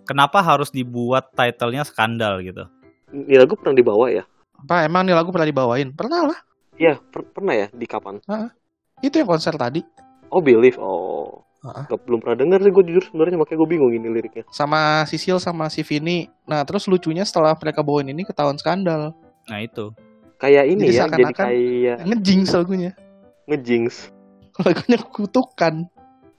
[0.02, 2.66] kenapa harus dibuat titlenya skandal gitu?
[3.14, 4.26] Ini lagu pernah dibawa ya?
[4.58, 5.94] Apa emang nih lagu pernah dibawain?
[5.94, 6.38] Pernah lah.
[6.74, 7.66] Iya, per- pernah ya?
[7.70, 8.18] Di kapan?
[8.98, 9.86] Itu yang konser tadi
[10.34, 10.74] Oh, Believe.
[10.82, 11.46] Oh.
[11.62, 11.86] Heeh.
[11.86, 14.42] Nggak- belum pernah denger sih gue jujur sebenarnya makanya gue bingung ini liriknya.
[14.50, 16.26] sama Sisil sama si Vini.
[16.44, 19.14] Nah, terus lucunya setelah mereka bawain ini ketahuan skandal.
[19.46, 19.94] Nah itu.
[20.44, 22.92] Kayak ini Jadi ya, jadi kayak Ngejinx lagunya.
[23.44, 24.12] ngejinx.
[24.60, 25.74] Lagunya kutukan.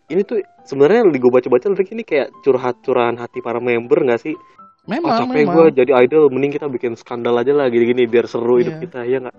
[0.06, 4.38] Ini tuh sebenarnya di gue baca-baca lirik ini kayak curhat-curahan hati para member nggak sih?
[4.38, 5.54] Oh, Memang, capek memang.
[5.58, 8.82] gue jadi idol, mending kita bikin skandal aja lah gini-gini biar seru hidup Iya.
[8.86, 9.38] kita ya nggak?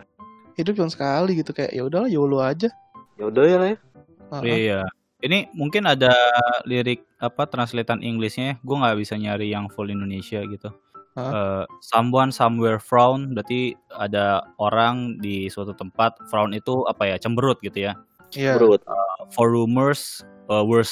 [0.57, 2.67] Hidup cuma sekali gitu kayak ya udahlah YOLO aja.
[3.14, 3.79] Ya udah ya lah ya.
[4.43, 4.81] Iya.
[5.17, 6.11] Ini mungkin ada
[6.62, 8.59] lirik apa translatean Inggrisnya.
[8.61, 10.75] Gue nggak bisa nyari yang full Indonesia gitu.
[11.17, 11.33] Hah?
[11.33, 17.57] Eh, someone somewhere frown berarti ada orang di suatu tempat frown itu apa ya cemberut
[17.64, 17.97] gitu ya.
[18.37, 18.61] Iya.
[18.61, 18.77] Bro,
[19.33, 20.21] For rumors
[20.53, 20.85] uh, were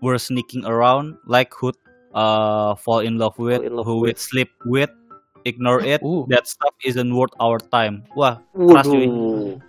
[0.00, 1.74] were sneaking around like who
[2.14, 4.14] uh, fall in love with, in love who with.
[4.14, 4.92] we sleep with,
[5.42, 5.98] ignore it.
[5.98, 8.06] Uh, That stuff isn't worth our time.
[8.14, 9.06] Wah, Keras, cuy.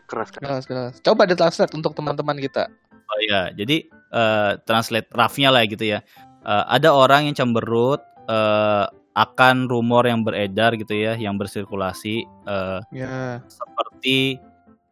[0.05, 0.93] keras keras keras.
[1.01, 2.70] Coba ditranslate untuk teman-teman kita.
[2.93, 5.99] Oh iya, jadi eh, translate roughnya lah gitu ya.
[6.45, 12.80] Eh, ada orang yang cemberut eh, akan rumor yang beredar gitu ya, yang bersirkulasi eh,
[12.89, 13.39] Ya.
[13.45, 14.41] seperti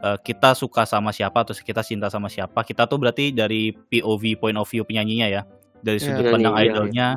[0.02, 2.62] eh, kita suka sama siapa atau kita cinta sama siapa.
[2.62, 5.42] Kita tuh berarti dari POV point of view penyanyinya ya,
[5.82, 6.06] dari Iya.
[6.06, 7.08] sudut Penyanyi, pandang iya, idolnya.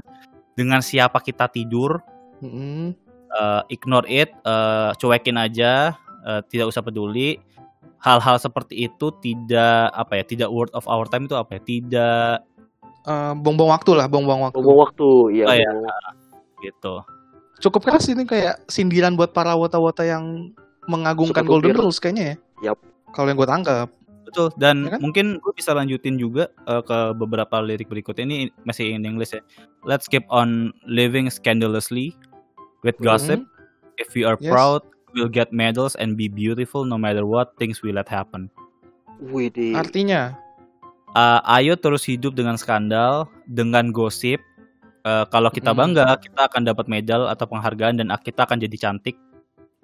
[0.54, 2.00] Dengan siapa kita tidur,
[2.40, 2.92] Mm-mm.
[3.32, 7.36] eh, ignore it, eh, cuekin aja, eh, tidak usah peduli.
[8.04, 11.60] Hal-hal seperti itu tidak apa ya, tidak worth of our time itu apa ya?
[11.64, 12.36] Tidak
[13.04, 14.56] Eh, buang-buang waktu lah, buang-buang waktu.
[14.64, 15.44] Ngomong waktu, iya.
[15.44, 15.68] Oh, iya.
[15.68, 16.23] ngomong-
[16.64, 17.04] gitu.
[17.60, 20.50] Cukup keras ini kayak sindiran buat para wota-wota yang
[20.88, 21.76] mengagungkan Suka Golden.
[21.76, 22.72] Rules kayaknya ya.
[22.72, 22.78] Yap.
[23.12, 23.88] Kalau yang gue tangkap.
[24.26, 24.50] Betul.
[24.58, 25.00] Dan Ya kan?
[25.00, 29.40] mungkin gue bisa lanjutin juga eh, ke beberapa lirik berikutnya ini masih in English ya.
[29.86, 32.16] Let's keep on living scandalously
[32.82, 33.44] with gossip.
[34.00, 34.50] If we are Yes.
[34.50, 34.82] proud,
[35.14, 38.50] we'll get medals and be beautiful no matter what things we let happen.
[39.22, 39.78] Widih.
[39.78, 40.34] Artinya,
[41.14, 44.42] Eh, ayo terus hidup dengan skandal, dengan gosip.
[45.04, 49.20] Eh, kalau kita bangga, kita akan dapat medal atau penghargaan dan kita akan jadi cantik.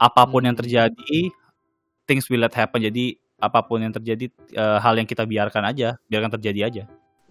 [0.01, 1.29] Apa pun yang terjadi,
[2.09, 2.81] things will let happen.
[2.81, 6.83] Jadi apa pun yang terjadi, eh, hal yang kita biarkan aja, biarkan terjadi aja.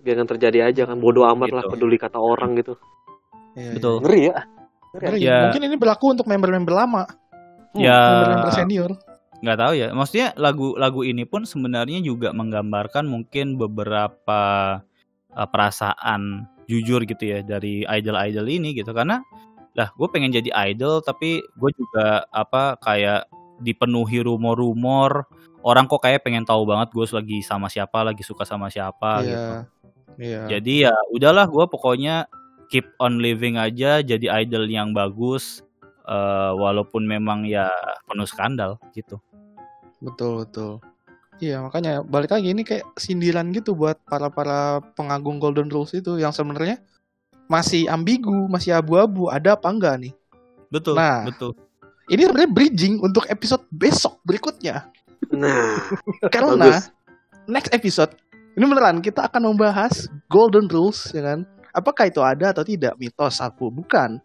[0.06, 1.74] Biarkan terjadi aja kan bodoh amat lah Gitu.
[1.74, 2.78] peduli kata orang gitu.
[3.58, 4.06] ya, Betul.
[4.06, 4.38] Ngeri ya.
[4.94, 5.18] Ngeri.
[5.20, 5.38] Ya.
[5.50, 7.04] Mungkin ini berlaku untuk member-member lama,
[7.74, 8.92] Ya, member-member senior.
[9.42, 9.88] nggak tahu ya.
[9.98, 14.42] Maksudnya lagu-lagu ini pun sebenarnya juga menggambarkan mungkin beberapa
[15.34, 18.94] eh, perasaan jujur gitu ya dari idol-idol ini gitu.
[18.94, 19.20] Karena
[19.74, 23.30] lah gue pengen jadi idol tapi gue juga apa kayak
[23.62, 25.24] dipenuhi rumor-rumor
[25.62, 29.38] orang kok kayak pengen tahu banget gue lagi sama siapa lagi suka sama siapa gitu
[29.40, 29.64] Iya.
[30.20, 30.42] Iya.
[30.58, 32.28] jadi ya udahlah gue pokoknya
[32.68, 35.64] keep on living aja jadi idol yang bagus
[36.10, 37.72] eh, walaupun memang ya
[38.10, 39.22] penuh skandal gitu
[40.00, 40.72] Betul, betul.
[41.40, 46.20] Iya makanya balik lagi ini kayak sindiran gitu buat para para pengagung Golden Rules itu
[46.20, 46.84] yang sebenarnya
[47.48, 50.14] masih ambigu, masih abu-abu, ada apa enggak nih?
[50.70, 51.26] Betul, Nah.
[51.26, 51.56] betul.
[52.10, 54.90] Ini sebenarnya bridging untuk episode besok berikutnya.
[55.32, 55.78] Nah,
[56.34, 56.92] Karena Bagus.
[57.48, 58.12] next episode
[58.54, 61.48] ini beneran kita akan membahas Golden Rules ya kan?
[61.72, 64.20] Apakah itu ada atau tidak mitos aku bukan?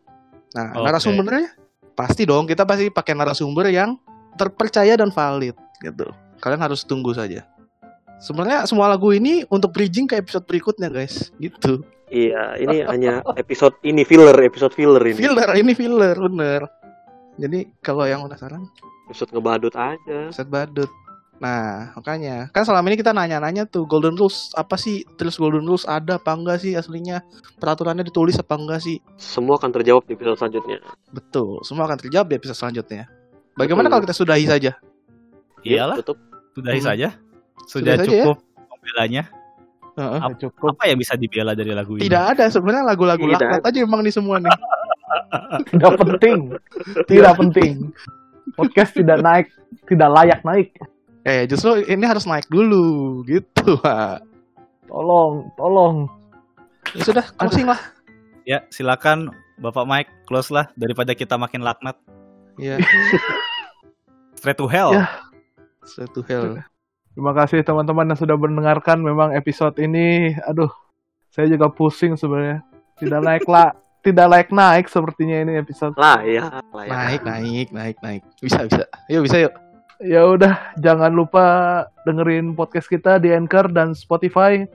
[0.53, 0.83] Nah, Oke.
[0.83, 1.55] narasumbernya
[1.95, 3.95] pasti dong kita pasti pakai narasumber yang
[4.35, 6.09] terpercaya dan valid gitu.
[6.45, 7.49] Kalian harus tunggu saja.
[8.21, 11.81] Sebenarnya semua lagu ini untuk bridging ke episode berikutnya guys, gitu.
[12.13, 15.17] iya ini hanya episode ini filler, episode filler ini.
[15.17, 16.69] Filler ini filler bener.
[17.41, 18.69] Jadi kalau yang penasaran
[19.09, 20.29] Episode ngebadut aja.
[20.33, 20.89] set badut.
[21.43, 25.03] Nah, makanya kan selama ini kita nanya-nanya tuh Golden Rules apa sih?
[25.19, 27.21] Terus Golden Rules ada apa enggak sih aslinya?
[27.59, 29.03] Peraturannya ditulis apa enggak sih?
[29.19, 30.79] Semua akan terjawab di episode selanjutnya.
[31.11, 33.11] Betul, semua akan terjawab di episode selanjutnya.
[33.59, 33.93] Bagaimana Betul.
[33.93, 34.73] kalau kita sudahi saja?
[35.67, 36.19] Iyalah, Tutup.
[36.55, 36.87] Sudahi Hmm.
[36.87, 37.09] saja.
[37.65, 38.25] Sudah Sudah saja ya?
[38.25, 38.39] cukup
[38.71, 39.23] pembelanya.
[39.95, 40.21] Heeh.
[40.21, 40.75] Ap- cukup.
[40.75, 42.03] Apa yang bisa dibela dari lagu ini?
[42.03, 44.51] Tidak ada sebenarnya lagu-lagu laknat aja emang di semua nih.
[45.71, 46.39] Tidak penting.
[47.07, 47.73] Tidak penting.
[48.55, 49.47] Podcast tidak naik,
[49.87, 50.75] tidak layak naik.
[51.23, 54.21] Eh, justru ini harus naik dulu gitu, Pak.
[54.85, 56.07] Tolong, tolong.
[56.93, 57.81] Ya sudah, closing lah.
[58.45, 61.97] Ya, silakan Bapak Mike close lah daripada kita makin laknat.
[62.55, 62.79] Iya,
[64.35, 64.93] Straight to hell.
[64.93, 65.07] Ya.
[65.87, 66.61] Satu hell.
[67.15, 68.99] Terima kasih teman-teman yang sudah mendengarkan.
[68.99, 70.71] Memang episode ini, aduh,
[71.31, 72.67] saya juga pusing sebenarnya.
[72.99, 73.71] Tidak naik lah,
[74.03, 75.95] tidak naik naik sepertinya ini episode.
[75.95, 76.91] Lah ya, lah ya.
[76.91, 78.23] Naik, naik, naik, naik.
[78.43, 78.91] Bisa, bisa.
[79.07, 79.55] Yuk, bisa yuk.
[80.03, 81.47] Ya udah, jangan lupa
[82.03, 84.67] dengerin podcast kita di Anchor dan Spotify.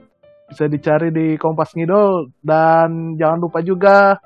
[0.48, 4.16] Bisa dicari di Kompas Ngidol dan jangan lupa juga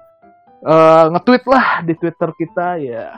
[0.63, 3.11] eh, nge-tweet lah di Twitter kita ya.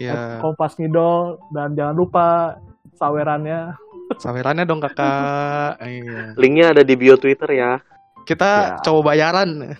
[0.00, 2.56] Ya, Kompas Ngidol dan jangan lupa
[2.98, 3.78] sawerannya.
[4.18, 5.78] sawerannya dong kakak.
[5.86, 6.34] Iya.
[6.34, 7.78] Linknya ada di bio Twitter ya.
[8.26, 8.82] Kita Ya.
[8.82, 9.78] coba bayaran.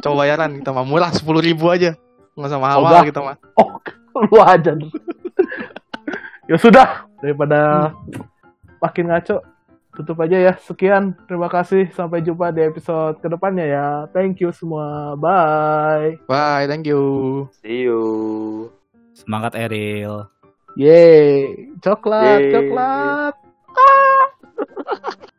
[0.00, 1.98] coba bayaran kita mah murah sepuluh ribu aja.
[2.38, 3.02] Nggak usah mahal Udah.
[3.02, 3.36] kita mah.
[3.58, 3.68] Oh,
[4.22, 4.72] lu aja.
[6.46, 7.90] ya sudah, daripada
[8.78, 9.42] makin ngaco,
[9.92, 10.52] tutup aja ya.
[10.62, 11.90] Sekian, terima kasih.
[11.92, 13.86] Sampai jumpa di episode ke depannya ya.
[14.10, 15.14] Thank you semua.
[15.18, 16.16] Bye.
[16.24, 17.44] Bye, thank you.
[17.60, 18.00] See you.
[19.12, 20.39] Semangat Eril.
[20.76, 22.52] Yeay, coklat, Yeay.
[22.54, 23.34] coklat.
[23.74, 24.24] Ah.